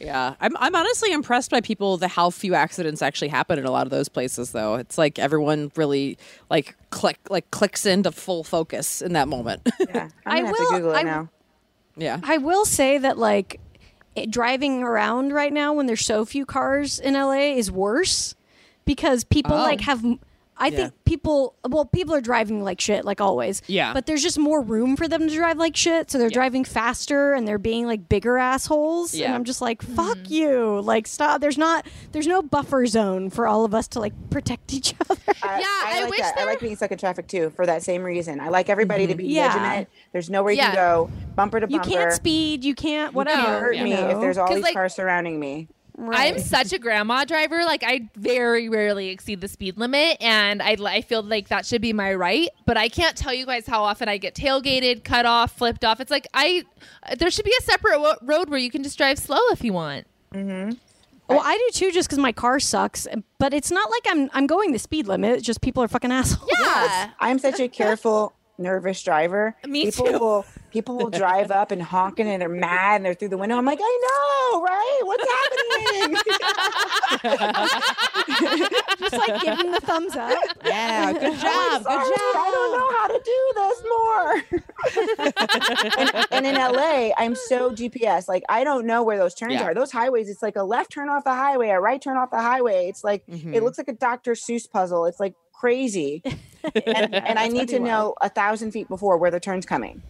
[0.00, 0.34] Yeah.
[0.40, 3.86] I'm I'm honestly impressed by people the how few accidents actually happen in a lot
[3.86, 4.74] of those places though.
[4.76, 6.18] It's like everyone really
[6.50, 9.62] like click like clicks into full focus in that moment.
[9.80, 11.28] Yeah, I I'm gonna have will- to Google it I- now.
[11.96, 12.20] yeah.
[12.22, 13.60] I will say that like
[14.14, 18.34] it, driving around right now when there's so few cars in LA is worse
[18.84, 19.62] because people Oh.
[19.62, 20.02] like have
[20.58, 23.62] m- I think people, well, people are driving like shit, like always.
[23.66, 23.92] Yeah.
[23.92, 26.10] But there's just more room for them to drive like shit.
[26.10, 29.14] So they're driving faster and they're being like bigger assholes.
[29.14, 29.26] Yeah.
[29.26, 30.80] And I'm just like, fuck you.
[30.80, 31.40] Like, stop.
[31.40, 35.20] There's not, there's no buffer zone for all of us to like protect each other.
[35.42, 36.38] I, Yeah, I like wish that.
[36.38, 38.40] I like being stuck in traffic too for that same reason.
[38.40, 39.18] I like everybody to mm-hmm.
[39.18, 39.46] be Yeah.
[39.48, 39.88] legitimate.
[40.12, 40.66] There's nowhere you Yeah.
[40.68, 41.88] can go, bumper to bumper.
[41.88, 42.64] you can't speed.
[42.64, 43.42] You can't, You whatever.
[43.42, 44.08] can't hurt you me know?
[44.10, 45.68] if there's all these like- cars surrounding me.
[45.98, 46.34] Right.
[46.34, 47.64] I'm such a grandma driver.
[47.64, 51.80] Like I very rarely exceed the speed limit, and I, I feel like that should
[51.80, 52.50] be my right.
[52.66, 56.00] But I can't tell you guys how often I get tailgated, cut off, flipped off.
[56.00, 56.64] It's like I
[57.18, 59.72] there should be a separate wo- road where you can just drive slow if you
[59.72, 60.06] want.
[60.34, 60.72] Mm-hmm.
[61.28, 63.08] Well, I do too, just because my car sucks.
[63.38, 65.36] But it's not like I'm I'm going the speed limit.
[65.36, 66.50] It's just people are fucking assholes.
[66.60, 67.10] Yeah.
[67.20, 69.56] I'm such a careful, nervous driver.
[69.66, 70.18] Me people too.
[70.18, 70.46] Will,
[70.76, 73.56] people will drive up and honking and they're mad and they're through the window.
[73.56, 75.00] I'm like, I know, right?
[75.04, 76.16] What's happening?
[78.98, 80.38] just like giving the thumbs up.
[80.66, 81.82] Yeah, good job.
[81.82, 82.36] sorry, Good job.
[82.36, 84.42] I don't know how to do this more.
[86.20, 88.28] and, and in LA, I'm so GPS.
[88.28, 89.62] Like I don't know where those turns Yeah.
[89.64, 89.74] are.
[89.74, 92.42] Those highways, it's like a left turn off the highway, a right turn off the
[92.42, 92.88] highway.
[92.90, 93.54] It's like Mhm.
[93.54, 94.32] it looks like a Dr.
[94.32, 95.06] Seuss puzzle.
[95.06, 96.22] It's like crazy.
[96.74, 100.02] and, and I need to know a thousand feet before where the turn's coming.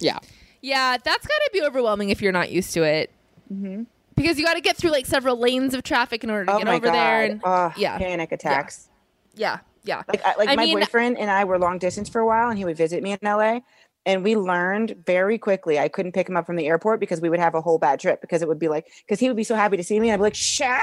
[0.00, 0.18] Yeah.
[0.62, 3.10] Yeah, that's got to be overwhelming if you're not used to it.
[3.52, 3.84] Mm-hmm.
[4.14, 6.58] Because you got to get through like several lanes of traffic in order to oh
[6.58, 6.94] get over god!
[6.94, 7.24] there.
[7.24, 7.42] And
[7.76, 7.96] yeah.
[7.96, 8.88] panic attacks.
[9.34, 10.02] yeah, yeah.
[10.08, 12.50] Like, I, like I my mean- boyfriend and I were long distance for a while,
[12.50, 13.60] and he would visit me in LA.
[14.06, 15.78] And we learned very quickly.
[15.78, 18.00] I couldn't pick him up from the airport because we would have a whole bad
[18.00, 20.08] trip because it would be like because he would be so happy to see me.
[20.08, 20.78] and I'd be like, "Sha!"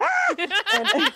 [0.38, 1.12] and,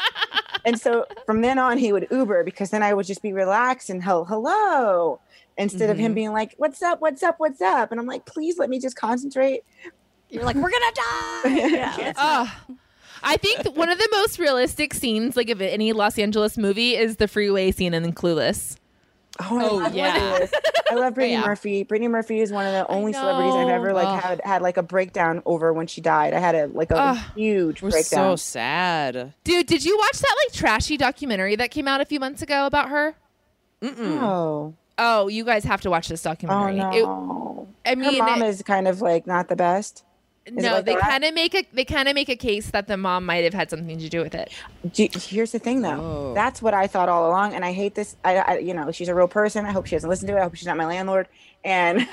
[0.66, 3.88] and so from then on, he would Uber because then I would just be relaxed
[3.88, 5.20] and hell, hello,
[5.56, 7.00] instead of him being like, "What's up?
[7.00, 7.36] What's up?
[7.38, 9.62] What's up?" And I'm like, "Please let me just concentrate."
[10.28, 11.68] You're like, we're gonna die.
[11.70, 12.12] Yeah.
[12.16, 12.64] Ah.
[13.22, 17.16] I think one of the most realistic scenes, like of any Los Angeles movie, is
[17.16, 18.76] the freeway scene in Clueless.
[19.40, 20.46] Oh, I Oh, love yeah.
[20.90, 21.46] I love Brittany Yeah.
[21.46, 21.82] Murphy.
[21.82, 24.22] Brittany Murphy is one of the only celebrities I've ever like Ugh.
[24.22, 26.32] had had like a breakdown over when she died.
[26.34, 27.18] I had a like a Ugh.
[27.34, 29.34] huge We're so sad.
[29.44, 32.66] Dude, did you watch that like trashy documentary that came out a few months ago
[32.66, 33.14] about her?
[33.82, 36.80] oh, Oh, you guys have to watch this documentary.
[36.80, 37.02] oh documentary.
[37.02, 37.68] no.
[37.84, 40.02] It- I Her mean, mom it- is kind of like not the best.
[40.46, 42.86] It no, like they kind of make a they kind of make a case that
[42.86, 44.52] the mom might have had something to do with it.
[44.92, 46.30] Do- Here's the thing, though.
[46.30, 46.34] Oh.
[46.34, 48.16] That's what I thought all along, and I hate this.
[48.24, 49.66] I, I, you know, she's a real person.
[49.66, 50.38] I hope she doesn't listen to it.
[50.38, 51.26] I hope she's not my landlord.
[51.64, 52.06] And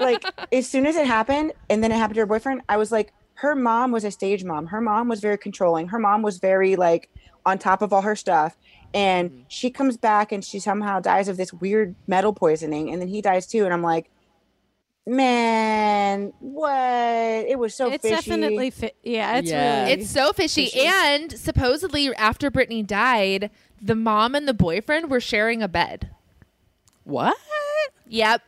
[0.00, 2.90] like, as soon as it happened, and then it happened to her boyfriend, I was
[2.90, 4.66] like, her mom was a stage mom.
[4.66, 5.88] Her mom was very controlling.
[5.88, 7.10] Her mom was very like
[7.46, 8.56] on top of all her stuff.
[8.92, 9.42] And mm-hmm.
[9.46, 13.22] she comes back, and she somehow dies of this weird metal poisoning, and then he
[13.22, 13.64] dies too.
[13.64, 14.10] And I'm like,
[15.06, 16.70] man, what?
[16.72, 18.14] It was so it's fishy.
[18.14, 18.96] definitely fit.
[19.02, 19.80] Yeah, it's Yeah.
[19.82, 19.92] really.
[20.02, 20.66] It's so fishy.
[20.66, 20.86] Fishy.
[20.86, 23.50] And supposedly after Brittany died,
[23.80, 26.10] the mom and the boyfriend were sharing a bed.
[27.04, 27.36] What?
[28.08, 28.42] Yep.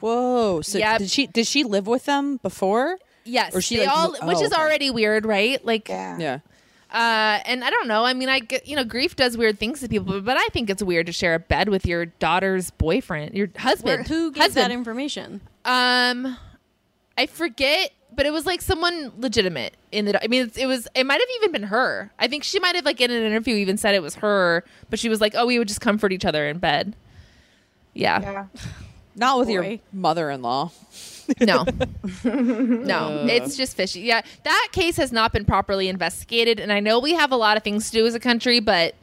[0.00, 0.60] Whoa.
[0.62, 0.98] So Yep.
[0.98, 2.98] did she did she live with them before?
[3.24, 3.54] Yes.
[3.54, 4.60] Or she, they like, all, mo- which oh, is okay.
[4.60, 5.64] already weird, right?
[5.64, 6.18] Like, yeah.
[6.18, 6.38] Yeah.
[6.92, 8.04] uh, and I don't know.
[8.04, 10.68] I mean, I get, you know, grief does weird things to people, but I think
[10.68, 14.08] it's weird to share a bed with your daughter's boyfriend, your Where- husband.
[14.08, 14.64] who gives husband.
[14.64, 15.40] that information?
[15.64, 16.36] Um,
[17.16, 20.22] I forget, but it was like someone legitimate in the.
[20.22, 20.88] I mean, it was.
[20.94, 22.10] It might have even been her.
[22.18, 24.98] I think she might have like in an interview even said it was her, but
[24.98, 26.94] she was like, "Oh, we would just comfort each other in bed."
[27.94, 28.20] Yeah.
[28.20, 28.46] Yeah.
[29.14, 30.70] Not with your mother-in-law.
[31.40, 31.64] No.
[32.24, 33.24] no.
[33.28, 34.00] It's just fishy.
[34.00, 34.22] Yeah.
[34.42, 37.62] That case has not been properly investigated, and I know we have a lot of
[37.62, 38.94] things to do as a country, but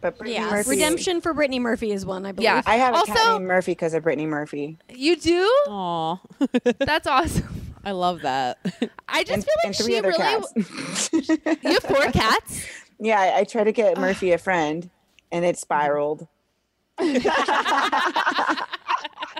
[0.00, 2.44] But Brittany Yeah, Murphy, redemption for Brittany Murphy is one, I believe.
[2.44, 2.62] Yeah.
[2.66, 4.78] I have a Also- cat named Murphy because of Brittany Murphy.
[4.88, 5.42] you do.
[5.68, 6.16] Aw.
[6.78, 7.74] That's awesome.
[7.84, 8.58] I love that.
[9.08, 10.18] I just And, feel like three she other really.
[10.18, 11.10] cats.
[11.62, 12.64] You have four cats.
[12.98, 14.88] yeah, I, I tried to get Murphy a friend
[15.32, 16.26] and it spiraled.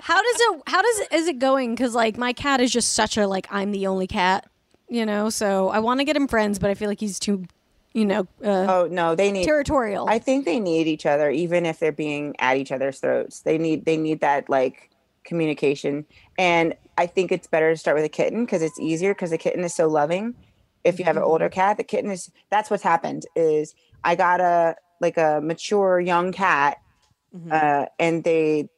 [0.03, 0.61] How does it?
[0.67, 1.75] How does is it going?
[1.75, 4.49] Because like my cat is just such a like I'm the only cat,
[4.89, 5.29] you know.
[5.29, 7.45] So I want to get him friends, but I feel like he's too,
[7.93, 10.07] you know, uh, Oh no, they need territorial.
[10.07, 13.41] I think they need each other even if they're being at each other's throats.
[13.41, 14.89] They need they need that like
[15.23, 16.05] communication.
[16.37, 19.37] And I think it's better to start with a kitten because it's easier because the
[19.37, 20.35] kitten is so loving.
[20.83, 24.41] If you have an older cat, the kitten is that's what's happened is I got
[24.41, 26.77] a like a mature young cat
[27.49, 28.69] uh, and they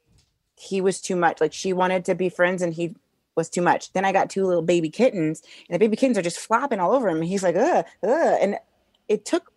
[0.57, 1.41] he was too much.
[1.41, 2.95] Like she wanted to be friends and he
[3.35, 3.93] was too much.
[3.93, 6.93] Then I got two little baby kittens, and the baby kittens are just flopping all
[6.93, 7.17] over him.
[7.17, 8.37] And he's like, ugh, ugh.
[8.41, 8.57] And
[9.07, 9.51] it took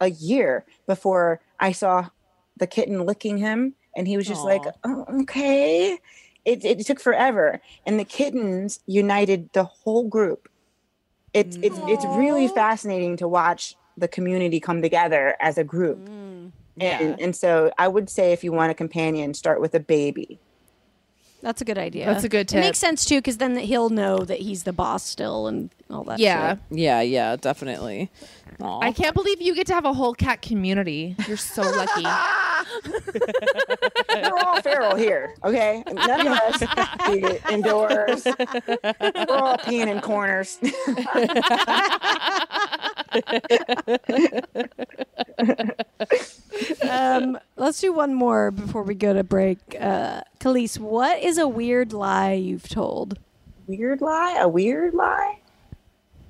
[0.00, 2.08] a year before I saw
[2.56, 5.98] the kitten licking him, and he was just like, oh, okay.
[6.44, 10.48] It, it took forever, and the kittens united the whole group.
[11.32, 15.98] It's it's it's really fascinating to watch the community come together as a group.
[15.98, 16.08] Mm.
[16.08, 17.16] And, Yeah.
[17.20, 20.40] and so I would say if you want a companion, start with a baby.
[21.42, 22.06] That's a good idea.
[22.06, 25.04] That's a good It makes sense too, because then he'll know that he's the boss
[25.04, 26.20] still and all that.
[26.20, 26.54] Yeah.
[26.54, 26.60] shit.
[26.70, 28.10] Yeah, yeah, definitely.
[28.60, 28.80] Aw.
[28.80, 31.16] I can't believe you get to have a whole cat community.
[31.26, 32.04] You're so lucky.
[34.14, 35.82] We're all feral here, okay?
[35.92, 36.60] None of us
[37.10, 38.24] be indoors.
[38.24, 40.60] We're all peeing in corners.
[46.88, 49.58] Um, let's do one more before we go to break.
[49.80, 53.18] Uh, Calise, what is a weird lie you've told?
[53.66, 54.36] weird lie?
[54.40, 55.38] A weird lie?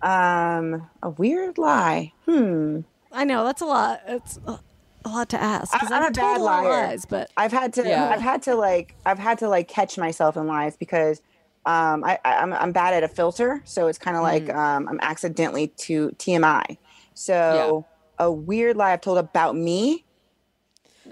[0.02, 2.12] Um, a weird lie.
[2.26, 2.80] Hmm.
[3.10, 4.00] I know that's a lot.
[4.06, 4.58] It's a,
[5.04, 6.86] a lot to ask because I- I'm I've a bad a lot of liar.
[6.88, 8.08] lies, but I've had to Yeah.
[8.10, 11.20] I've had to like I've had to like catch myself in lies because
[11.66, 14.88] um I, I I'm I'm bad at a filter, so it's kind of like um
[14.88, 16.76] I'm accidentally to TMI.
[17.14, 17.86] So
[18.18, 20.04] a weird lie I've told about me,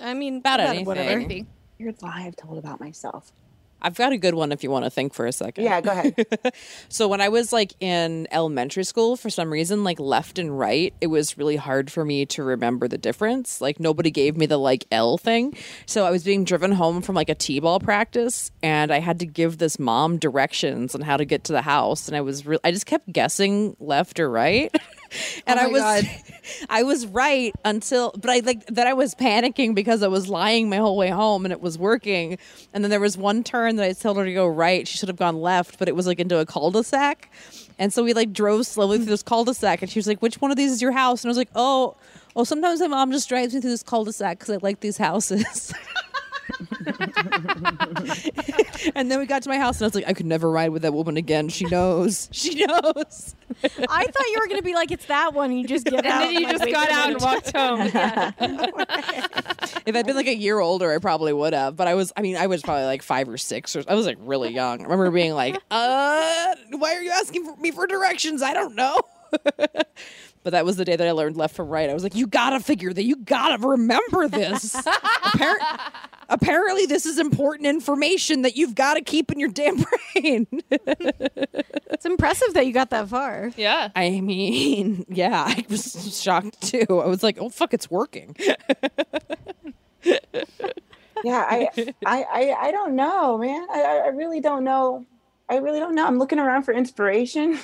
[0.00, 1.10] I mean, About whatever.
[1.10, 1.46] anything.
[1.78, 3.32] weird lie I've told about myself.
[3.82, 5.64] I've got a good one if you want to think for a second.
[5.64, 6.14] Yeah, go ahead.
[6.88, 10.92] So when I was like in elementary school, for some reason, like left and right,
[11.00, 13.60] it was really hard for me to remember the difference.
[13.60, 15.56] Like nobody gave me the like L thing.
[15.86, 19.26] So I was being driven home from like a T-ball practice and I had to
[19.26, 22.08] give this mom directions on how to get to the house.
[22.08, 24.74] And I was re- I just kept guessing left or right.
[25.36, 26.10] Oh and Oh I was God.
[26.70, 30.68] I was right until but I like that I was panicking because I was lying
[30.68, 32.38] my whole way home and it was working.
[32.72, 34.86] And then there was one turn that I told her to go right.
[34.86, 37.30] She should have gone left, but it was like into a cul-de-sac.
[37.78, 40.50] And so we like drove slowly through this cul-de-sac and she was like, "Which one
[40.50, 41.96] of these is your house?" And I was like, "Oh,
[42.36, 45.72] oh, sometimes my mom just drives me through this cul-de-sac cuz I like these houses."
[48.94, 50.70] and then we got to my house and I was like, I could never ride
[50.70, 51.48] with that woman again.
[51.48, 52.28] She knows.
[52.40, 53.34] She knows.
[53.62, 55.52] I thought you were gonna be like, it's that one.
[55.52, 56.20] You just get and out.
[56.20, 57.80] then you just got out and walked home.
[59.86, 61.76] If I'd been like a year older, I probably would have.
[61.76, 64.06] But I was, I mean, I was probably like five or six, or I was
[64.06, 64.80] like really young.
[64.80, 68.42] I remember being like, uh, why are you asking for me for directions?
[68.42, 69.00] I don't know.
[70.42, 71.88] but that was the day that I learned left from right.
[71.88, 73.04] I was like, you gotta figure that.
[73.04, 74.74] You gotta remember this.
[74.76, 75.90] Appar-
[76.30, 79.76] apparently, this is important information that you've got to keep in your damn
[80.14, 80.46] brain.
[80.70, 83.50] It's impressive that you got that far.
[83.56, 83.90] yeah.
[83.94, 86.86] I mean, yeah, I was shocked too.
[86.88, 88.34] I was like, oh, fuck, it's working.
[91.22, 91.68] Yeah, I,
[92.06, 93.66] I, I, I don't know, man.
[93.70, 95.04] I, I I really don't know.
[95.50, 96.06] I really don't know.
[96.06, 97.58] I'm looking around for inspiration.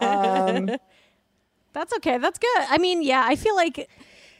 [0.00, 0.68] um,
[1.72, 2.18] That's okay.
[2.18, 2.58] That's good.
[2.68, 3.88] I mean, yeah, I feel like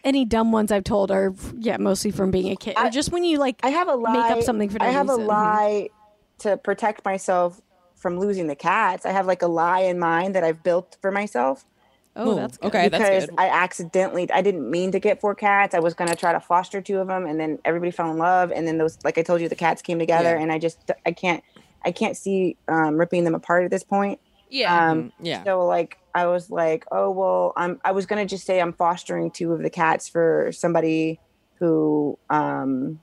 [0.04, 2.74] any dumb ones I've told are yeah, mostly from being a kid.
[2.78, 4.12] or just when you like I have a lie.
[4.12, 5.22] make up something for no I have reason.
[5.24, 5.88] a lie
[6.38, 7.60] to protect myself
[7.96, 9.04] from losing the cats.
[9.04, 11.64] I have like a lie in mind that I've built for myself
[12.16, 12.66] Oh, that's good.
[12.68, 12.88] okay.
[12.88, 13.34] because that's good.
[13.38, 15.72] I accidentally I didn't mean to get four cats.
[15.74, 18.50] I was gonna try to foster two of them, and then everybody fell in love,
[18.50, 20.42] and then those like I told you the cats came together, Yeah.
[20.42, 21.44] and I just I can't
[21.84, 24.18] I can't see um, ripping them apart at this point.
[24.50, 24.90] Yeah.
[24.90, 25.44] Um, yeah.
[25.44, 29.30] So like I was like, oh well, I'm I was gonna just say I'm fostering
[29.30, 31.20] two of the cats for somebody
[31.54, 33.00] who um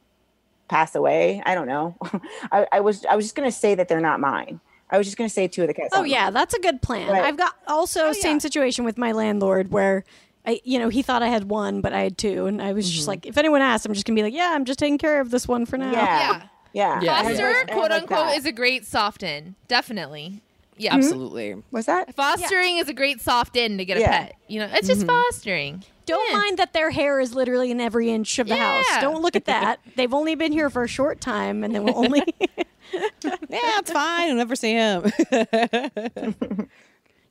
[0.67, 1.41] passed away.
[1.45, 1.97] I don't know.
[2.51, 4.59] I, I was I was just gonna say that they're not mine.
[4.89, 5.89] I was just gonna say two of the cats.
[5.93, 6.33] Oh yeah, mine.
[6.33, 7.09] that's a good plan.
[7.09, 7.23] Right.
[7.23, 10.03] I've got also same situation with my landlord where
[10.45, 12.89] I you know, he thought I had one, but I had two and I was
[12.91, 14.97] just like if anyone asks, I'm just going to be like, "Yeah, I'm just taking
[14.97, 16.19] care of this one for now." Yeah.
[16.19, 16.47] yeah.
[16.73, 17.01] Yeah.
[17.01, 17.23] Yeah.
[17.23, 18.37] Foster, like- I had quote like unquote, that.
[18.37, 19.55] is a great soft in.
[19.67, 20.41] Definitely.
[20.77, 20.91] Yeah.
[20.91, 20.99] Mm-hmm.
[20.99, 21.63] Absolutely.
[21.69, 22.15] What's that?
[22.15, 24.09] Fostering is a great soft in to get a Yeah.
[24.25, 24.35] pet.
[24.47, 25.09] You know, it's just mm-hmm.
[25.09, 25.83] fostering.
[26.05, 26.37] Don't Yeah.
[26.37, 28.85] mind that their hair is literally in every inch of the house.
[29.01, 29.79] Don't look at that.
[29.95, 32.23] They've only been here for a short time and they will only
[32.93, 34.29] Yeah, it's fine.
[34.29, 35.11] I'll never see him.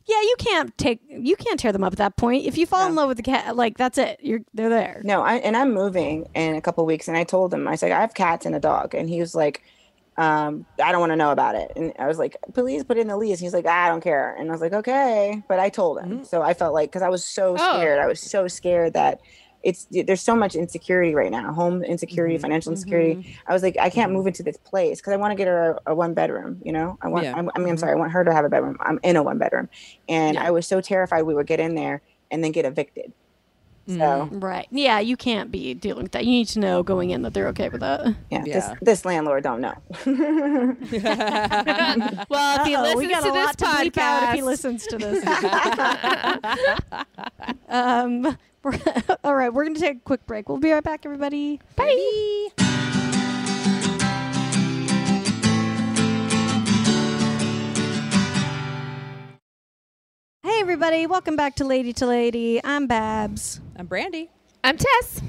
[0.07, 2.45] Yeah, you can't take you can't tear them up at that point.
[2.45, 4.19] If you fall in love with the cat, like that's it.
[4.23, 5.01] You're they're there.
[5.03, 7.91] No, I and I'm moving in a couple weeks, and I told him I said
[7.91, 9.63] I have cats and a dog, and he was like,
[10.17, 13.01] um, I don't want to know about it, and I was like, please put it
[13.01, 13.41] in the lease.
[13.41, 16.25] He's like, I don't care, and I was like, okay, but I told him, mm-hmm.
[16.25, 17.79] so I felt like because I was so Oh.
[17.79, 19.21] scared, I was so scared that
[19.65, 22.43] it's there's so much insecurity right now, home insecurity, mm-hmm.
[22.43, 23.15] financial insecurity.
[23.15, 23.51] Mm-hmm.
[23.51, 25.73] I was like, I can't move into this place because I want to get her
[25.87, 26.61] a, a one bedroom.
[26.63, 27.25] You know, I want.
[27.25, 27.35] Yeah.
[27.35, 28.77] I, I mean, I'm sorry, I want her to have a bedroom.
[28.81, 29.69] I'm in a one bedroom,
[30.09, 33.13] and I was so terrified we would get in there and then get evicted.
[33.87, 34.29] So.
[34.33, 34.67] Right.
[34.71, 36.25] Yeah, you can't be dealing with that.
[36.25, 38.15] You need to know going in that they're okay with that.
[38.31, 38.55] Yeah, Yeah.
[38.55, 39.75] This, this landlord don't know.
[42.31, 44.35] Well, if he Uh-oh, listens we got to a this lot to bleep out if
[44.35, 45.25] he listens to this.
[47.69, 48.37] um,
[49.23, 50.49] all right, we're going to take a quick break.
[50.49, 51.61] We'll be right back, everybody.
[51.77, 52.49] Bye.
[60.45, 61.07] Hey, everybody.
[61.07, 62.61] Welcome back to Lady to Lady.
[62.63, 63.63] I'm Babs.
[63.77, 64.29] I'm Brandy.
[64.63, 65.23] I'm Tess.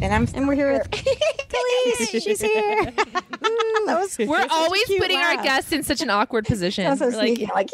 [0.00, 2.22] And I'm And we're here with Calise.
[2.22, 2.84] She's here.
[2.84, 6.86] Mm, that was We're always cute putting our guests in such an awkward position.
[6.86, 7.70] also We're like, like,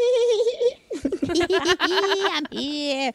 [2.33, 3.13] I'm here.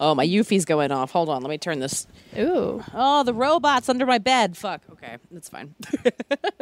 [0.00, 1.10] oh, my Eufy's going off.
[1.10, 2.06] Hold on, let me turn this.
[2.38, 2.82] ooh.
[2.94, 4.56] Oh, the robot's under my bed.
[4.56, 4.80] Fuck.
[4.92, 5.74] Okay, that's fine.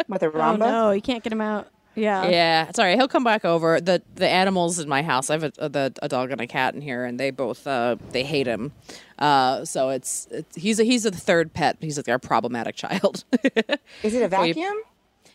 [0.08, 0.90] with a Oh, no.
[0.90, 1.68] You can't get him out.
[1.96, 2.28] Yeah.
[2.28, 2.94] yeah, sorry.
[2.94, 3.80] He'll come back over.
[3.80, 5.30] the The animals in my house.
[5.30, 7.66] I have a, a, the, a dog and a cat in here, and they both
[7.66, 8.72] uh, they hate him.
[9.18, 11.78] Uh, so it's, it's he's a, he's a third pet.
[11.80, 13.24] He's like our problematic child.
[14.02, 14.76] Is it a vacuum?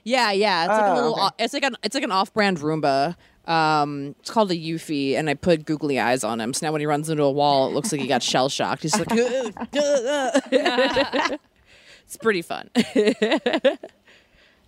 [0.03, 0.63] Yeah, yeah.
[0.65, 1.19] It's like a Oh, little.
[1.27, 1.43] okay.
[1.43, 1.75] It's like an.
[1.83, 3.15] It's like an off-brand Roomba.
[3.47, 6.53] Um, it's called a Eufy, and I put googly eyes on him.
[6.53, 8.83] So now when he runs into a wall, it looks like he got shell shocked.
[8.83, 9.07] He's like,
[10.51, 12.69] it's pretty fun.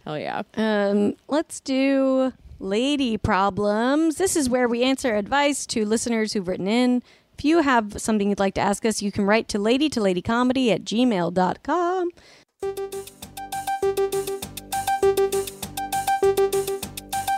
[0.05, 0.43] Hell yeah!
[0.55, 4.15] Um, let's do lady problems.
[4.15, 7.03] This is where we answer advice to listeners who've written in.
[7.37, 10.01] If you have something you'd like to ask us, you can write to lady to
[10.01, 12.09] lady comedy at gmail.com.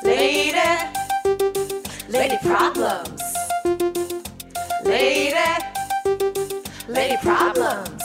[0.04, 0.54] Lady,
[2.10, 3.22] lady problems.
[4.84, 5.34] Lady,
[6.88, 8.04] lady problems.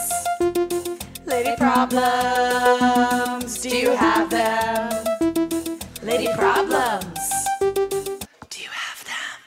[1.27, 3.30] Lady problems.
[3.63, 5.05] Do you have them?
[6.03, 7.05] Lady problems.
[7.61, 9.41] Do you have them?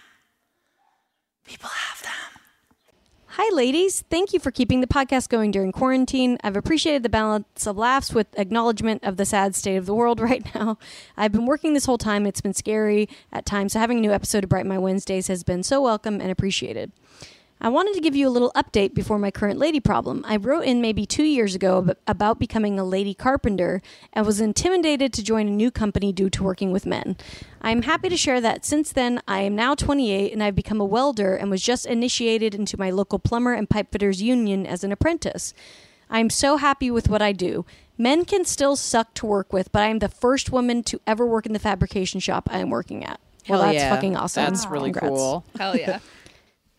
[1.46, 2.40] People have them.
[3.26, 4.04] Hi, ladies.
[4.12, 6.38] Thank you for keeping the podcast going during quarantine.
[6.44, 10.20] I've appreciated the balance of laughs with acknowledgement of the sad state of the world
[10.22, 10.78] right now.
[11.18, 12.28] I've been working this whole time.
[12.28, 15.44] It's been scary at times, so having a new episode to brighten my Wednesdays has
[15.44, 16.92] been so welcome and appreciated.
[17.66, 20.26] I wanted to give you a little update before my current lady problem.
[20.28, 25.14] I wrote in maybe two years ago about becoming a lady carpenter and was intimidated
[25.14, 27.16] to join a new company due to working with men.
[27.62, 30.82] I am happy to share that since then I am now 28 and I've become
[30.82, 34.84] a welder and was just initiated into my local plumber and pipe fitters union as
[34.84, 35.54] an apprentice.
[36.10, 37.66] I am so happy with what I do.
[37.98, 41.26] Men can still suck to work with, but I am the first woman to ever
[41.26, 43.22] work in the fabrication shop I am working at.
[43.48, 43.96] Well, Hell that's yeah.
[43.96, 44.44] fucking awesome.
[44.44, 45.16] That's really Congrats.
[45.16, 45.46] cool.
[45.58, 46.00] Hell yeah.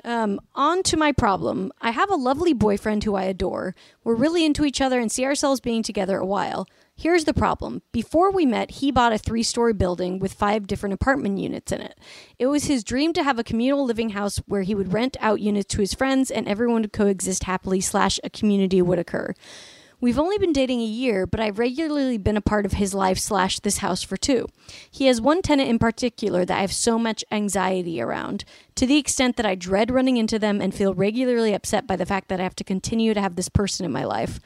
[0.05, 1.73] Um, on to my problem.
[1.81, 3.75] I have a lovely boyfriend who I adore.
[4.05, 6.69] We're really into each other and see ourselves being together a while.
[6.95, 7.81] Here's the problem.
[7.91, 11.81] Before we met, he bought a three story building with five different apartment units in
[11.81, 11.99] it.
[12.39, 15.41] It was his dream to have a communal living house where he would rent out
[15.41, 19.35] units to his friends and everyone would coexist happily, slash, a community would occur.
[20.01, 23.19] We've only been dating a year, but I've regularly been a part of his life
[23.19, 24.49] slash this house for two.
[24.91, 28.99] He has one tenant in particular that I have so much anxiety around, to the
[28.99, 32.41] extent that I dread running into them and feel regularly upset by the fact that
[32.41, 34.41] I have to continue to have this person in my life.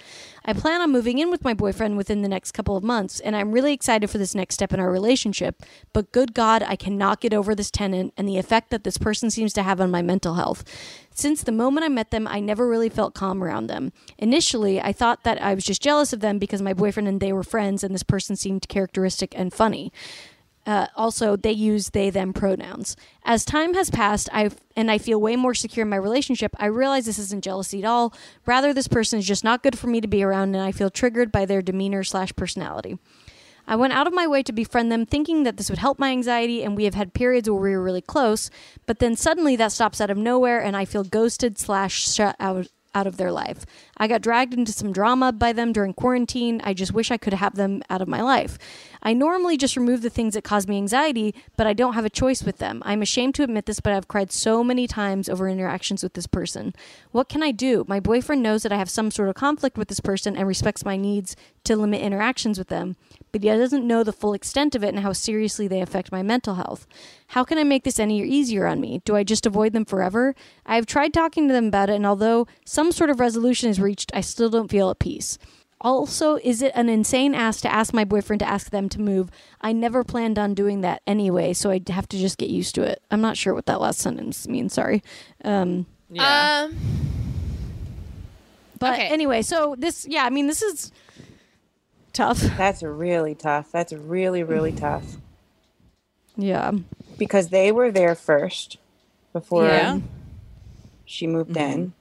[0.45, 3.35] I plan on moving in with my boyfriend within the next couple of months, and
[3.35, 5.63] I'm really excited for this next step in our relationship.
[5.93, 9.31] But good God, I cannot get over this tenant and the effect that this person
[9.31, 10.65] seems to have on my mental health.
[11.19, 13.93] Since the moment I met them, I never really felt calm around them.
[14.19, 17.33] Initially, I thought that I was just jealous of them because my boyfriend and they
[17.33, 19.93] were friends and this person seemed characteristic and funny.
[20.65, 22.95] Uh, also, they use they them pronouns.
[23.25, 26.55] As time has passed, I and I feel way more secure in my relationship.
[26.57, 28.15] I realize this isn't jealousy at all.
[28.47, 30.89] Rather, this person is just not good for me to be around, and I feel
[30.89, 32.97] triggered by their demeanor slash personality.
[33.69, 36.11] I went out of my way to befriend them, thinking that this would help my
[36.11, 38.51] anxiety, and we have had periods where we were really close.
[38.87, 42.69] But then suddenly that stops out of nowhere, and I feel ghosted slash shut out
[42.95, 43.67] out of their life.
[43.99, 46.61] I got dragged into some drama by them during quarantine.
[46.65, 48.59] I just wish I could have them out of my life.
[49.03, 52.11] I normally just remove the things that cause me anxiety, but I don't have a
[52.11, 52.83] choice with them.
[52.85, 56.27] I'm ashamed to admit this, but I've cried so many times over interactions with this
[56.27, 56.75] person.
[57.11, 57.85] What can I do?
[57.89, 60.85] My boyfriend knows that I have some sort of conflict with this person and respects
[60.85, 62.97] my needs to limit interactions with them,
[63.31, 66.23] but he doesn't know the full extent of it and how seriously they affect my
[66.23, 66.87] mental health.
[67.29, 69.03] How can I make this any easier on me?
[69.05, 70.35] Do I just avoid them forever?
[70.65, 73.81] I have tried talking to them about it, and although some sort of resolution is
[73.81, 75.39] reached, I still don't feel at peace.
[75.81, 79.31] Also, is it an insane ask to ask my boyfriend to ask them to move?
[79.61, 82.83] I never planned on doing that anyway, so I'd have to just get used to
[82.83, 83.01] it.
[83.13, 85.03] I'm not sure what that last sentence means, sorry.
[85.45, 86.65] Um, Yeah.
[86.69, 86.77] Um,
[88.81, 89.09] but Okay.
[89.09, 90.91] anyway, so this, yeah, I mean, this is
[92.13, 92.41] tough.
[92.59, 93.71] That's really tough.
[93.71, 95.05] That's really, really tough.
[96.37, 96.73] Yeah.
[97.19, 98.79] Because they were there first
[99.33, 99.99] before Yeah.
[101.05, 101.93] she moved in.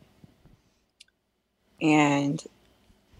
[1.82, 2.44] And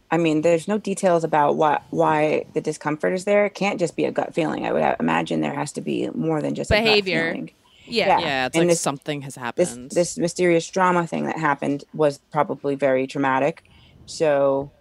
[0.10, 3.46] I mean, there's no details about what why the discomfort is there.
[3.46, 4.66] It can't just be a gut feeling.
[4.66, 7.20] I would imagine there has to be more than just Behavior.
[7.20, 7.52] A gut feeling.
[7.86, 8.20] yeah.
[8.20, 9.92] yeah, it's and like this- something has happened.
[9.92, 13.64] this mysterious drama thing that happened was probably very traumatic.
[14.06, 14.72] So,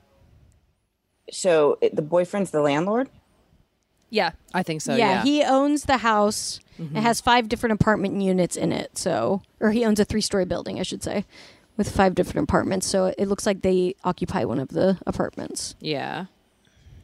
[1.32, 3.08] so it- the boyfriend's the landlord.
[4.08, 4.30] Yeah.
[4.54, 4.94] I think so.
[4.94, 5.22] yeah, Yeah.
[5.24, 6.60] he owns the house.
[6.78, 6.96] It mm-hmm.
[6.98, 8.96] has five different apartment units in it.
[8.96, 11.24] So, or he owns a three-story building, I should say,
[11.76, 12.86] with five different apartments.
[12.86, 15.74] So it looks like they occupy one of the apartments.
[15.80, 16.26] yeah.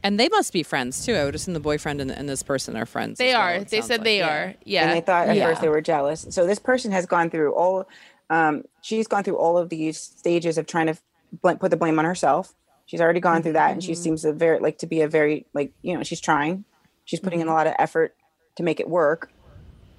[0.04, 1.14] And they must be friends too.
[1.14, 3.18] I would assume the boyfriend and, and this person are friends.
[3.18, 3.64] They as well, are.
[3.64, 4.04] They said like.
[4.04, 4.28] they Yeah.
[4.28, 4.54] are.
[4.64, 4.82] Yeah.
[4.82, 5.46] and they thought at Yeah.
[5.46, 6.26] first they were jealous.
[6.30, 7.86] So this person has gone through all.
[8.28, 10.96] Um, she's gone through all of these stages of trying to
[11.40, 12.52] bl- put the blame on herself.
[12.86, 15.46] She's already gone through that, and she seems a very like to be a very
[15.54, 16.64] like you know she's trying.
[17.04, 18.16] She's putting in a lot of effort
[18.56, 19.30] to make it work.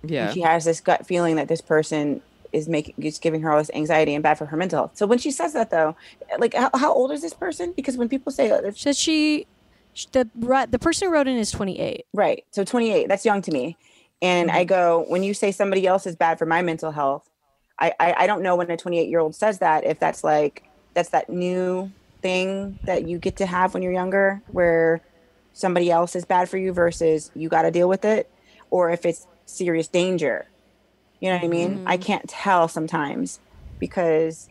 [0.03, 0.25] Yeah.
[0.25, 2.21] And she has this gut feeling that this person
[2.53, 4.91] is making is giving her all this anxiety and bad for her mental health.
[4.95, 5.95] So when she says that though,
[6.37, 7.73] like how, how old is this person?
[7.75, 9.47] Because when people say uh, Says she,
[10.11, 10.29] the
[10.69, 12.05] the person who wrote in is 28.
[12.13, 12.45] Right.
[12.51, 13.77] So 28, that's young to me.
[14.21, 17.29] And I go, when you say somebody else is bad for my mental health,
[17.77, 20.63] I, I, I don't know when a 28 year old says that, if that's like,
[20.93, 21.91] that's that new
[22.21, 25.01] thing that you get to have when you're younger, where
[25.51, 28.31] somebody else is bad for you versus you got to deal with it,
[28.69, 30.47] or if it's serious danger.
[31.23, 31.83] You know what I mean?
[31.87, 32.03] I mm-hmm.
[32.03, 33.39] can't tell sometimes
[33.79, 34.49] because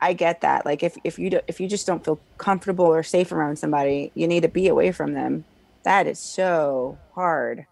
[0.00, 0.64] I get that.
[0.64, 4.10] Like if, if you do, if you just don't feel comfortable or safe around somebody,
[4.14, 5.44] you need to be away from them.
[5.82, 7.66] That is so hard.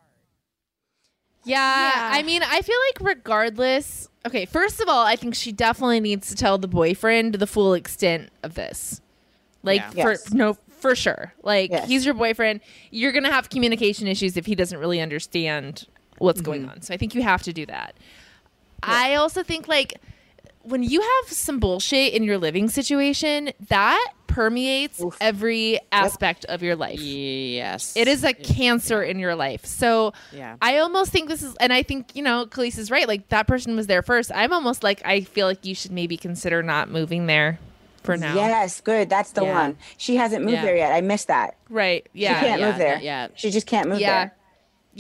[1.45, 1.57] Yeah,
[1.95, 2.11] Yeah.
[2.13, 4.11] I mean, I feel like regardless.
[4.27, 7.73] Okay, first of all, I think she definitely needs to tell the boyfriend the full
[7.73, 9.01] extent of this.
[9.63, 10.03] Like Yeah.
[10.03, 10.35] for Yes.
[10.35, 11.33] no for sure.
[11.43, 11.89] Like Yes.
[11.89, 12.61] he's your boyfriend.
[12.91, 15.87] You're going to have communication issues if he doesn't really understand
[16.21, 16.71] what's going mm-hmm.
[16.71, 16.83] on.
[16.83, 17.95] So I think you have to do that.
[18.83, 20.01] I also think like
[20.63, 26.77] when you have some bullshit in your living situation, that permeates every aspect of your
[26.77, 27.01] life.
[27.01, 27.97] Yes.
[27.97, 29.65] It is a cancer in your life.
[29.65, 30.57] So Yeah.
[30.63, 33.09] I almost think this is, and I think, you know, Calise is right.
[33.09, 34.31] Like that person was there first.
[34.35, 37.59] I'm almost like, I feel like you should maybe consider not moving there
[38.05, 38.35] for now.
[38.35, 39.11] Yes, good.
[39.11, 39.55] That's the Yeah.
[39.55, 39.79] one.
[39.97, 40.65] She hasn't moved Yeah.
[40.65, 40.93] there yet.
[40.93, 41.57] I missed that.
[41.69, 42.07] Right.
[42.13, 42.39] Yeah.
[42.39, 42.99] she can't yeah, move there.
[43.03, 43.29] Yeah.
[43.35, 44.11] She just can't move Yeah.
[44.11, 44.35] there.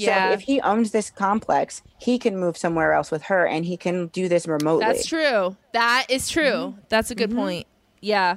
[0.00, 0.28] Yeah.
[0.28, 3.76] So if he owns this complex, he can move somewhere else with her and he
[3.76, 4.84] can do this remotely.
[4.84, 5.56] That's true.
[5.72, 6.44] That is true.
[6.44, 6.80] Mm-hmm.
[6.88, 7.38] That's a good mm-hmm.
[7.38, 7.66] point.
[8.00, 8.36] Yeah.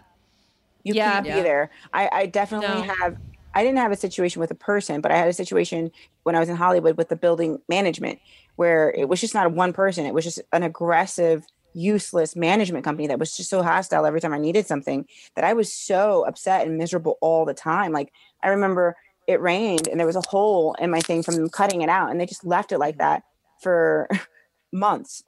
[0.83, 1.13] You Yeah.
[1.13, 1.35] can't Yeah.
[1.37, 1.71] be there.
[1.93, 2.93] I, I definitely No.
[2.93, 3.17] have.
[3.55, 5.91] I didn't have a situation with a person, but I had a situation
[6.23, 8.19] when I was in Hollywood with the building management
[8.55, 10.05] where it was just not one person.
[10.05, 14.33] It was just an aggressive, useless management company that was just so hostile every time
[14.33, 17.91] I needed something that I was so upset and miserable all the time.
[17.91, 18.11] Like
[18.41, 18.95] I remember
[19.27, 22.09] it rained and there was a hole in my thing from them cutting it out
[22.11, 23.23] and they just left it like that
[23.61, 24.07] for
[24.73, 25.23] months.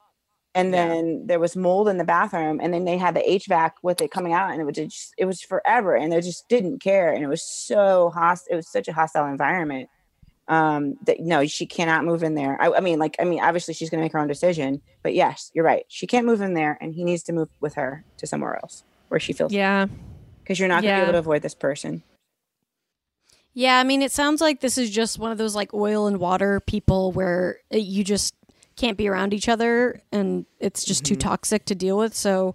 [0.53, 0.87] And Yeah.
[0.87, 4.09] then there was mold in the bathroom, and then they had the HVAC with it
[4.09, 7.25] coming out, and it was just it was forever, and they just didn't care, and
[7.25, 8.53] it was so hostile.
[8.53, 9.89] It was such a hostile environment
[10.47, 13.73] um that no she cannot move in there I, I mean like i mean obviously
[13.73, 16.53] she's going to make her own decision but yes you're right she can't move in
[16.53, 19.87] there and he needs to move with her to somewhere else where she feels Yeah.
[20.43, 20.99] because you're not going to Yeah.
[20.99, 22.03] be able to avoid this person
[23.57, 26.17] Yeah, I mean, it sounds like this is just one of those like oil and
[26.17, 28.35] water people where uh, you just
[28.75, 32.13] can't be around each other and it's just too toxic to deal with.
[32.13, 32.53] So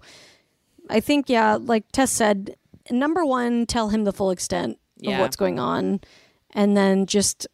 [0.91, 2.55] I think, yeah, like Tess said,
[2.91, 6.01] number one, tell him the full extent of what's going on.
[6.51, 7.47] And then just.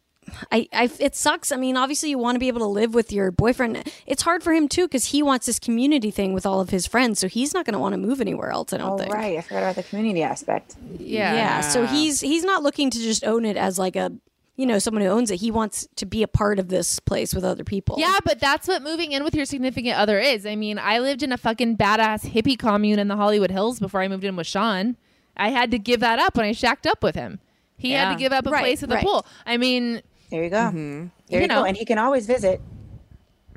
[0.52, 1.52] I, I, it sucks.
[1.52, 3.90] I mean, obviously, you want to be able to live with your boyfriend.
[4.06, 6.86] It's hard for him too because he wants this community thing with all of his
[6.86, 8.72] friends, so he's not going to want to move anywhere else.
[8.72, 9.12] I don't oh think.
[9.12, 11.34] right i forgot about the community aspect Yeah.
[11.34, 11.60] Yeah.
[11.60, 14.12] So he's he's not looking to just own it as like a
[14.56, 15.36] you know someone who owns it.
[15.36, 17.96] He wants to be a part of this place with other people.
[17.98, 20.44] Yeah, but that's what moving in with your significant other is.
[20.46, 24.00] I mean, I lived in a fucking badass hippie commune in the Hollywood Hills before
[24.00, 24.96] I moved in with Sean.
[25.36, 27.38] I had to give that up when I shacked up with him.
[27.76, 29.04] He had to give up a Right, place at the right.
[29.04, 29.24] pool.
[29.46, 31.10] I mean, there you go there You
[31.40, 31.60] you, know.
[31.60, 32.60] go and he can always visit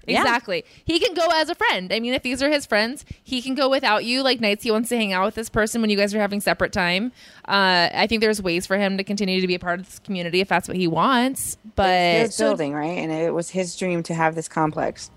[0.08, 0.22] Yeah.
[0.22, 0.66] Exactly.
[0.84, 1.94] He can go as a friend.
[1.94, 4.24] I mean, if these are his friends, he can go without you.
[4.24, 6.42] Like nights he wants to hang out with this person when you guys are having
[6.42, 7.12] separate time.
[7.48, 10.00] Uh, I think there's ways for him to continue to be a part of this
[10.00, 11.56] community if that's what he wants.
[11.76, 15.12] But his building right and it was his dream to have this complex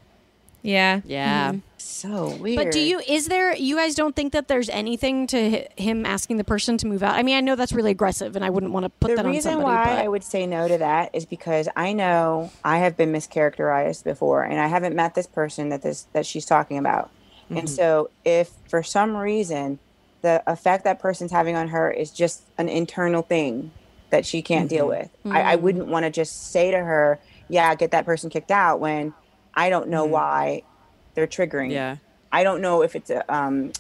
[0.63, 1.55] yeah, Yeah.
[1.85, 5.66] So weird But do you is there you guys don't think that there's anything to
[5.76, 7.14] him asking the person to move out?
[7.14, 9.26] I mean, I know that's really aggressive, and I wouldn't want to put the that
[9.26, 9.43] on somebody.
[9.43, 12.78] The reason why but- I would say no to that is because I know I
[12.78, 16.78] have been mischaracterized before, and I haven't met this person that this that she's talking
[16.78, 17.11] about.
[17.51, 17.66] And mm-hmm.
[17.66, 19.78] so, if for some reason
[20.22, 23.70] the effect that person's having on her is just an internal thing
[24.09, 25.03] that she can't deal mm-hmm.
[25.03, 25.64] with, I, I mm-hmm.
[25.64, 29.12] wouldn't want to just say to her, "Yeah, get that person kicked out," when
[29.55, 30.62] I don't know why
[31.15, 31.71] they're triggering.
[31.71, 31.97] Yeah.
[32.33, 33.73] I don't know if it's a um,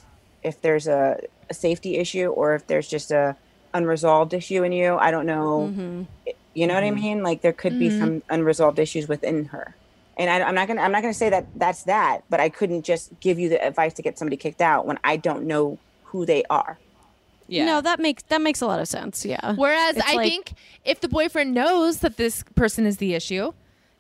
[0.42, 1.20] if there's a,
[1.50, 3.36] a safety issue or if there's just a
[3.72, 4.96] unresolved issue in you.
[4.96, 5.70] I don't know.
[5.70, 6.02] Mm-hmm.
[6.54, 7.00] You know what I mm-hmm.
[7.00, 7.22] mean?
[7.22, 8.00] Like there could be mm-hmm.
[8.00, 9.74] some unresolved issues within her.
[10.16, 12.84] And I, I'm not gonna I'm not gonna say that that's that, but I couldn't
[12.84, 16.24] just give you the advice to get somebody kicked out when I don't know who
[16.24, 16.78] they are.
[17.48, 17.66] Yeah.
[17.66, 19.24] No, that makes that makes a lot of sense.
[19.24, 19.54] Yeah.
[19.54, 20.52] Whereas It's I like- think
[20.84, 23.52] if the boyfriend knows that this person is the issue,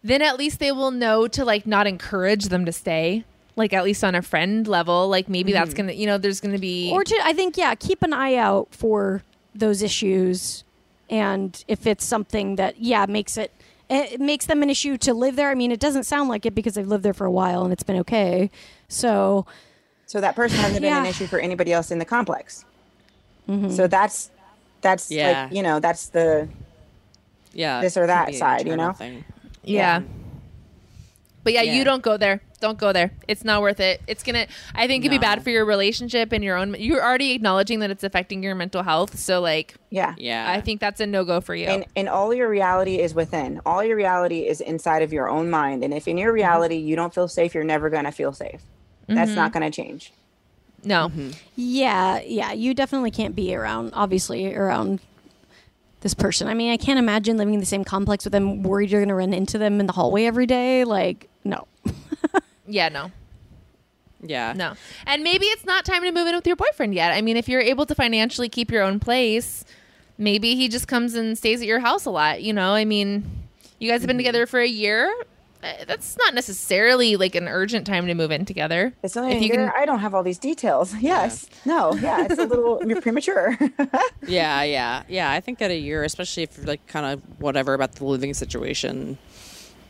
[0.04, 3.24] then at least they will know to like not encourage them to stay.
[3.56, 5.76] Like at least on a friend level, like maybe that's Mm-hmm.
[5.76, 8.68] gonna, you know, there's gonna be or to I think yeah, keep an eye out
[8.72, 9.22] for
[9.54, 10.64] those issues,
[11.08, 13.52] and if it's something that yeah makes it
[13.88, 15.50] it makes them an issue to live there.
[15.50, 17.72] I mean, it doesn't sound like it because they've lived there for a while and
[17.72, 18.50] it's been okay.
[18.88, 19.46] So
[20.06, 22.64] So that person hasn't been an issue for anybody else in the complex.
[23.70, 24.30] So that's
[24.80, 25.44] that's Yeah.
[25.44, 26.48] like you know that's the
[27.52, 28.92] yeah, this or that side, you know?
[28.94, 29.22] thing.
[29.64, 30.02] Yeah.
[31.42, 31.74] But yeah, Yeah.
[31.74, 32.40] you don't go there.
[32.60, 33.10] Don't go there.
[33.28, 34.00] It's not worth it.
[34.06, 34.46] It's gonna.
[34.74, 36.74] I think it'd be bad for your relationship and your own.
[36.78, 39.18] You're already acknowledging that it's affecting your mental health.
[39.18, 41.66] So like, yeah Yeah, I think that's a no go for you.
[41.66, 45.50] and and all your reality is within all your reality is inside of your own
[45.50, 46.34] mind and if in your Mm-hmm.
[46.36, 48.62] reality you don't feel safe you're never going to feel safe
[49.06, 50.10] that's not going to change
[50.82, 51.08] no.
[51.08, 51.30] Mm-hmm.
[51.56, 55.00] yeah, yeah, you definitely can't be around obviously around
[56.04, 56.46] this person.
[56.46, 59.08] I mean, I can't imagine living in the same complex with them, worried you're going
[59.08, 60.84] to run into them in the hallway every day.
[60.84, 61.66] Like, no.
[62.66, 63.10] Yeah, no.
[64.22, 64.72] yeah, No.
[65.06, 67.12] And maybe it's not time to move in with your boyfriend yet.
[67.12, 69.66] I mean, if you're able to financially keep your own place,
[70.16, 72.42] maybe he just comes and stays at your house a lot.
[72.42, 73.22] You know, I mean,
[73.78, 74.20] you guys have been mm-hmm.
[74.20, 75.14] together for a year.
[75.64, 78.92] Uh, That's not necessarily like an urgent time to move in together.
[79.02, 82.38] it's only If you can- i don't have all these details yes no yeah it's
[82.38, 83.56] a little you're premature
[84.26, 85.30] yeah, yeah, yeah.
[85.30, 88.34] I think at a year, especially if you're like kind of whatever about the living
[88.34, 89.16] situation.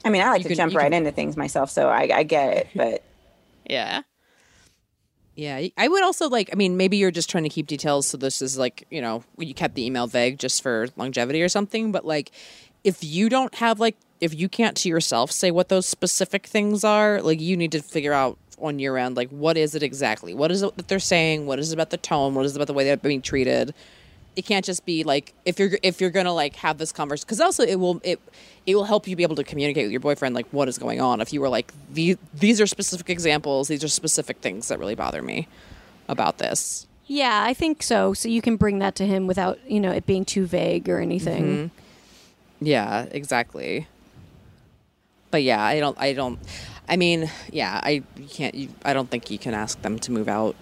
[0.04, 2.08] i mean i like You to can- jump right can- into things myself so i,
[2.14, 3.02] I get it but
[3.68, 4.02] Yeah.
[5.36, 6.50] Yeah, I would also like.
[6.52, 9.24] I mean, maybe you're just trying to keep details, so this is like you know
[9.36, 11.90] you kept the email vague just for longevity or something.
[11.90, 12.30] But like,
[12.85, 16.85] if you don't have like, if you can't to yourself say what those specific things
[16.85, 20.35] are, like you need to figure out on your end, like what is it exactly?
[20.35, 21.47] What is it that they're saying?
[21.47, 22.35] What is it about the tone?
[22.35, 23.74] What is it about the way they're being treated?
[24.37, 27.41] It can't just be like if you're if you're gonna like have this conversation because
[27.41, 28.20] also it will it
[28.66, 31.01] it will help you be able to communicate with your boyfriend like what is going
[31.01, 34.80] on if you were like these these are specific examples these are specific things that
[34.80, 35.47] really bother me
[36.09, 38.14] about this Yeah, I think so.
[38.14, 41.01] So you can bring that to him without, you know, it being too vague or
[41.01, 41.45] anything.
[41.45, 41.80] Mm-hmm.
[42.66, 43.86] Yeah exactly.
[45.30, 46.38] But yeah i don't i don't
[46.88, 50.12] i mean yeah i you can't you, i don't think you can ask them to
[50.12, 50.54] move out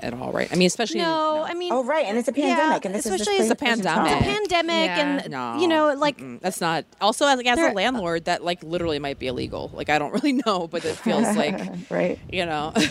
[0.00, 0.52] at all right?
[0.52, 3.06] I mean especially No, I mean, oh right and it's a Yeah, pandemic and this
[3.06, 4.12] especially is as a pandemic.
[4.12, 5.00] It's a pandemic Yeah.
[5.22, 5.58] and no.
[5.60, 6.38] you know, like mm-mm.
[6.40, 9.70] that's not also as, like, as a landlord that like literally might be illegal.
[9.72, 11.58] Like i don't really know but it feels like
[11.90, 12.18] right.
[12.30, 12.72] you know.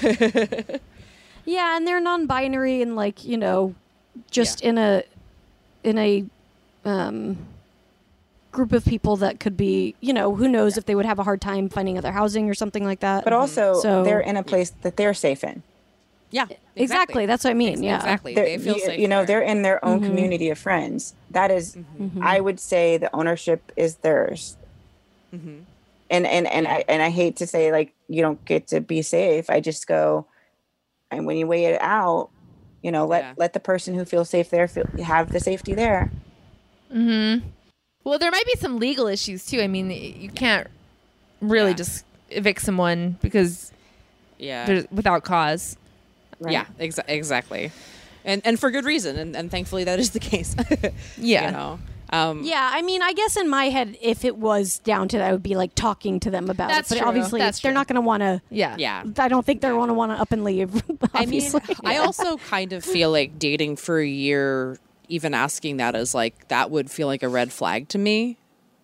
[1.45, 3.76] Yeah, and they're non-binary and like, you know,
[4.32, 5.03] just in a
[5.84, 6.26] in a
[6.84, 7.38] um
[8.56, 11.24] group of people that could be, you know, who knows if they would have a
[11.24, 13.24] hard time finding other housing or something like that.
[13.24, 13.41] but mm-hmm.
[13.41, 15.62] also So- they're in a place that they're safe in.
[16.32, 17.84] Yeah Exactly, that's what I mean.
[17.84, 17.97] Yeah.
[17.97, 18.34] exactly.
[18.36, 19.39] They're- they feel you, safe you know there.
[19.39, 20.08] they're in their own mm-hmm.
[20.08, 21.14] community of friends.
[21.32, 22.24] That is- mm-hmm.
[22.24, 24.58] i would say the ownership is theirs.
[25.32, 29.01] And and and I, and I hate to say like you don't get to be
[29.01, 29.49] safe.
[29.49, 30.26] I just go
[31.12, 32.30] and when you weigh it out
[32.82, 33.34] you know let Yeah.
[33.38, 36.12] let the person who feels safe there feel, have the safety there
[38.06, 39.60] Well, there might be some legal issues too.
[39.62, 40.68] I mean, you can't
[41.41, 41.76] really Yeah.
[41.78, 43.72] just evict someone because
[44.38, 45.76] yeah without cause.
[46.39, 46.53] right?
[46.53, 47.72] Yeah, exa- exactly,
[48.24, 50.56] and and for good reason, and, and thankfully that is the case.
[51.18, 51.45] Yeah.
[51.47, 51.80] you know,
[52.12, 55.28] um, Yeah, I mean, I guess in my head, if it was down to that,
[55.28, 56.95] I would be like talking to them about That's it.
[56.95, 57.08] But true.
[57.08, 57.76] obviously, That's they're true.
[57.76, 58.41] not going to want to.
[58.51, 58.76] Yeah.
[58.78, 59.03] yeah.
[59.18, 60.76] I don't think they're going to want to up and leave.
[61.14, 64.78] I mean, Obviously, I also kind of feel like dating for a year,
[65.10, 68.38] even asking that is like that would feel like a red flag to me.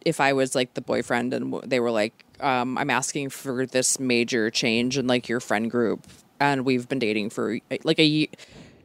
[0.04, 4.00] If I was like the boyfriend and they were like, um, "I'm asking for this
[4.00, 6.08] major change in like your friend group,"
[6.40, 8.28] and we've been dating for like a year.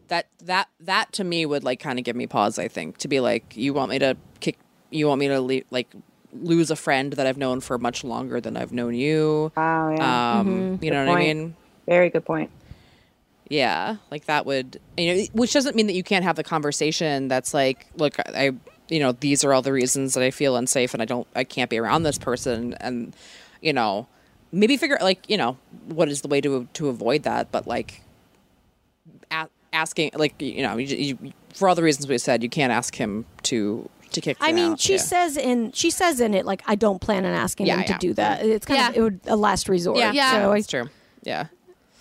[0.08, 2.58] That that that to me would like kind of give me pause.
[2.58, 4.58] I think to be like, you want me to kick,
[4.90, 5.88] you want me to le- like
[6.32, 9.50] lose a friend that I've known for much longer than I've known you.
[9.56, 11.56] wow yeah Um, You know Good what I mean?
[11.88, 12.50] very good point
[13.48, 17.28] Yeah, like that would you know, which doesn't mean that you can't have the conversation.
[17.28, 18.52] That's like, look, I,
[18.88, 21.44] you know, these are all the reasons that I feel unsafe and I don't, I
[21.44, 23.14] can't be around this person, and
[23.62, 24.08] you know,
[24.52, 27.52] maybe figure like, you know, what is the way to to avoid that?
[27.52, 28.02] But like,
[29.30, 32.72] a- asking, like, you know, you, you, for all the reasons we said, you can't
[32.72, 34.36] ask him to to kick.
[34.40, 34.80] I mean, out.
[34.80, 34.98] she Yeah.
[34.98, 37.98] says in she says in it like, I don't plan on asking Yeah, them to
[37.98, 38.44] do that.
[38.44, 39.98] It's kind of it would a last resort.
[39.98, 40.30] yeah, Yeah.
[40.32, 40.88] So I, that's true.
[41.22, 41.46] Yeah,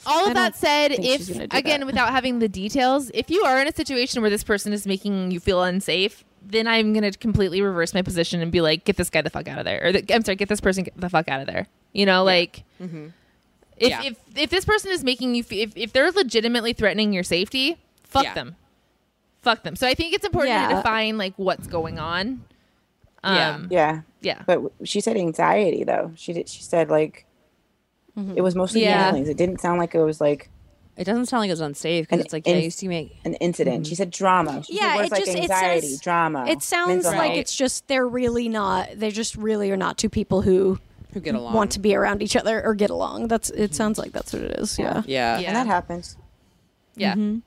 [0.06, 1.86] All of that said, if she's gonna do again that.
[1.86, 5.32] without having the details, if you are in a situation where this person is making
[5.32, 9.10] you feel unsafe, then I'm gonna completely reverse my position and be like, get this
[9.10, 11.28] guy the fuck out of there, or the, I'm sorry, get this person the fuck
[11.30, 11.68] out of there.
[11.94, 12.64] You know, like.
[13.78, 14.04] If, Yeah.
[14.04, 17.78] if if this person is making you fe- if, if they're legitimately threatening your safety,
[18.04, 18.34] fuck Yeah.
[18.34, 18.56] them.
[19.42, 19.76] fuck them.
[19.76, 20.76] So I think it's important to Yeah.
[20.78, 22.44] define like what's going on.
[23.24, 23.60] Um, Yeah.
[23.70, 24.02] Yeah.
[24.22, 24.42] yeah.
[24.48, 26.14] But she said anxiety though.
[26.16, 26.48] She did.
[26.48, 27.26] She said like
[28.36, 29.10] it was mostly Yeah.
[29.12, 29.30] feelings.
[29.30, 30.50] It didn't sound like it was like
[30.98, 33.20] It doesn't sound like it was unsafe because it's like, yeah, and- you see me.
[33.26, 33.84] an incident.
[33.84, 33.90] Mm-hmm.
[33.90, 34.64] She said drama.
[34.64, 36.46] She Yeah, said words it like just- it says- drama.
[36.48, 37.38] It sounds mental like health.
[37.40, 38.90] it's just they're really not.
[38.96, 40.80] They just really are not two people who
[41.14, 41.54] Who get along.
[41.54, 43.28] want to be around each other or get along.
[43.28, 43.50] That's.
[43.50, 43.74] It mm-hmm.
[43.74, 44.80] sounds like that's what it is.
[44.80, 45.04] Yeah.
[45.06, 45.40] Yeah.
[45.40, 45.48] Yeah.
[45.48, 46.16] and that happens.
[46.98, 47.40] Mm-hmm.
[47.40, 47.44] yeah.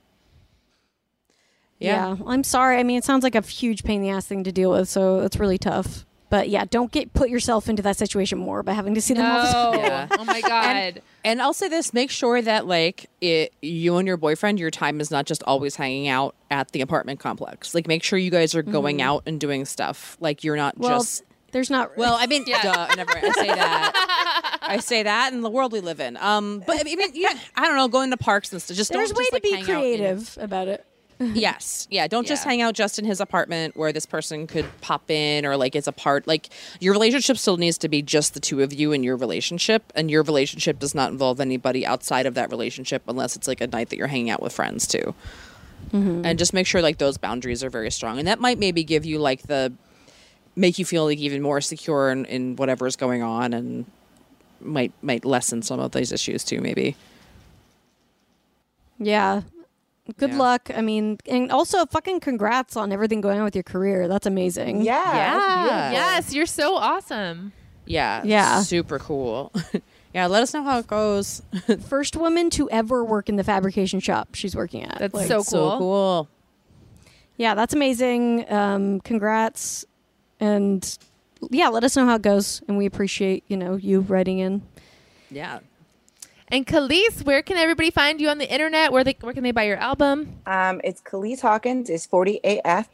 [1.81, 2.16] Yeah.
[2.27, 2.79] I'm sorry.
[2.79, 4.89] I mean, it sounds like a huge pain in the ass thing to deal with.
[4.89, 6.05] So it's really tough.
[6.31, 9.24] But yeah, don't get put yourself into that situation more by having to see them
[9.24, 9.81] all the time.
[9.81, 10.07] Yeah.
[10.18, 11.03] Oh my god.
[11.24, 15.01] And I'll say this: make sure that like it, you and your boyfriend, your time
[15.01, 17.74] is not just always hanging out at the apartment complex.
[17.74, 20.16] Like, make sure you guys are going out and doing stuff.
[20.20, 21.22] Like, you're not Well, just.
[21.53, 21.97] there's not.
[21.97, 22.55] Well, I mean, duh,
[22.91, 23.12] I never.
[23.16, 24.59] I say that.
[24.62, 26.16] I say that in the world we live in.
[26.18, 28.76] Um, but I mean, yeah, I don't know, going to parks and stuff.
[28.76, 30.85] Just there's don't way just, to like, be hang out in- creative about it.
[31.35, 31.89] Yes.
[31.91, 32.07] Yeah.
[32.07, 32.51] Don't just Yeah.
[32.51, 35.87] hang out just in his apartment where this person could pop in or like it's
[35.89, 36.27] a part.
[36.29, 36.49] Like
[36.81, 40.11] your relationship still needs to be just the two of you in your relationship, and
[40.11, 43.89] your relationship does not involve anybody outside of that relationship unless it's like a night
[43.91, 45.14] that you're hanging out with friends too.
[45.93, 46.25] Mm-hmm.
[46.25, 49.05] And just make sure like those boundaries are very strong, and that might maybe give
[49.05, 49.73] you like the
[50.55, 53.87] make you feel like even more secure in, in whatever is going on, and
[54.61, 56.61] might might lessen some of these issues too.
[56.61, 56.95] Maybe.
[58.99, 59.43] Yeah.
[60.16, 60.38] Good Yeah.
[60.38, 60.70] luck.
[60.74, 64.09] I mean, and also fucking congrats on everything going on with your career.
[64.09, 64.82] That's amazing.
[64.82, 65.04] Yeah.
[65.04, 65.90] that's Yeah.
[65.92, 67.52] yes, you're so awesome.
[67.84, 68.22] Yeah.
[68.24, 68.61] Yeah.
[68.62, 69.52] Super cool.
[70.14, 70.26] yeah.
[70.26, 71.42] Let us know how it goes.
[71.88, 74.98] First woman to ever work in the fabrication shop she's working at.
[74.98, 75.44] That's Like, so cool.
[75.44, 76.28] So cool.
[77.36, 78.50] Yeah, that's amazing.
[78.52, 79.84] Um, congrats.
[80.40, 80.98] And
[81.50, 82.62] yeah, let us know how it goes.
[82.66, 84.62] And we appreciate, you know, you writing in.
[85.30, 85.61] Yeah.
[86.51, 88.92] And Calise, where can everybody find you on the internet?
[88.92, 90.36] Where they where can they buy your album?
[90.46, 92.86] Um, it's Calise Hawkins It's 40AF,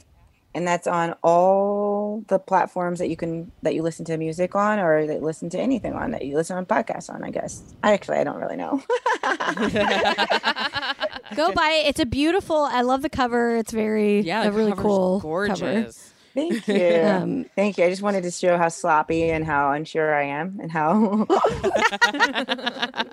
[0.54, 4.78] and that's on all the platforms that you can that you listen to music on,
[4.80, 7.22] or that you listen to anything on that you listen on podcasts on.
[7.22, 7.62] I guess.
[7.82, 8.82] I actually I don't really know.
[11.36, 11.88] Go buy it.
[11.88, 12.56] It's a beautiful.
[12.56, 13.56] I love the cover.
[13.56, 14.44] It's very Yeah.
[14.44, 15.60] a really cool Gorgeous.
[15.60, 15.92] cover.
[16.34, 17.00] Thank you.
[17.04, 17.84] Um, Thank you.
[17.84, 21.26] I just wanted to show how sloppy and how unsure I am, and how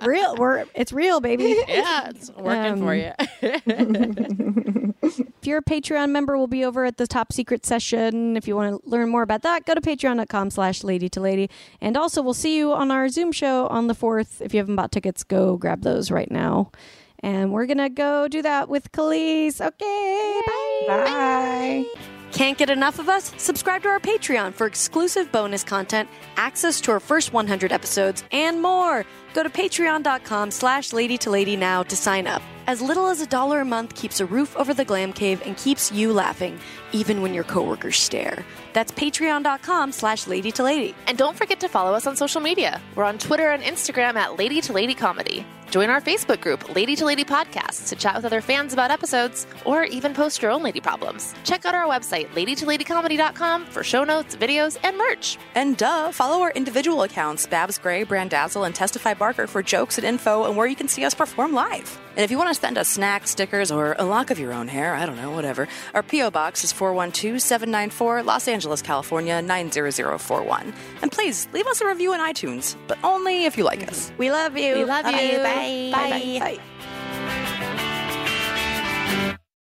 [0.06, 0.36] real.
[0.36, 1.56] We're it's real, baby.
[1.68, 3.12] Yeah, it's working for Um, you.
[5.42, 8.36] If you're a Patreon member, we'll be over at the top secret session.
[8.36, 11.50] If you want to learn more about that, go to patreon.com slash lady to lady.
[11.80, 14.40] And also we'll see you on our Zoom show on the 4th.
[14.40, 16.70] If you haven't bought tickets, go grab those right now.
[17.18, 19.60] And we're going to go do that with Calise.
[19.60, 20.40] Okay,
[20.86, 21.84] bye.
[21.84, 22.11] bye.
[22.32, 23.30] Can't get enough of us?
[23.36, 28.60] Subscribe to our Patreon for exclusive bonus content, access to our first 100 episodes, and
[28.60, 29.04] more.
[29.34, 32.42] Go to patreon.com slash lady to lady now to sign up.
[32.66, 35.56] As little as a dollar a month keeps a roof over the glam cave and
[35.56, 36.60] keeps you laughing,
[36.92, 38.44] even when your coworkers stare.
[38.72, 40.94] That's patreon.com slash lady to lady.
[41.08, 42.80] And don't forget to follow us on social media.
[42.94, 45.44] We're on Twitter and Instagram at Lady to Lady Comedy.
[45.72, 49.46] Join our Facebook group, Lady to Lady Podcasts, to chat with other fans about episodes
[49.64, 51.34] or even post your own lady problems.
[51.44, 55.38] Check out our website, ladytoladycomedy.com, for show notes, videos, and merch.
[55.54, 60.04] And duh, follow our individual accounts, Babs Gray, Brandazzle, and Testify Barker for jokes and
[60.04, 61.96] info and where you can see us perform live.
[62.16, 64.66] And if you want to send us snacks, stickers, or a lock of your own
[64.66, 66.32] hair, I don't know, whatever, our P.O.
[66.32, 70.74] Box is 412 794 Los Angeles, California 90041.
[71.02, 74.10] And please leave us a review on iTunes, but only if you like us.
[74.10, 74.18] Mm-hmm.
[74.18, 74.74] We love you.
[74.74, 75.20] We love Bye.
[75.20, 75.38] you.
[75.38, 75.90] Bye.
[75.92, 76.10] Bye.
[76.10, 76.38] Bye.
[76.40, 76.56] Bye.
[76.56, 76.62] Bye.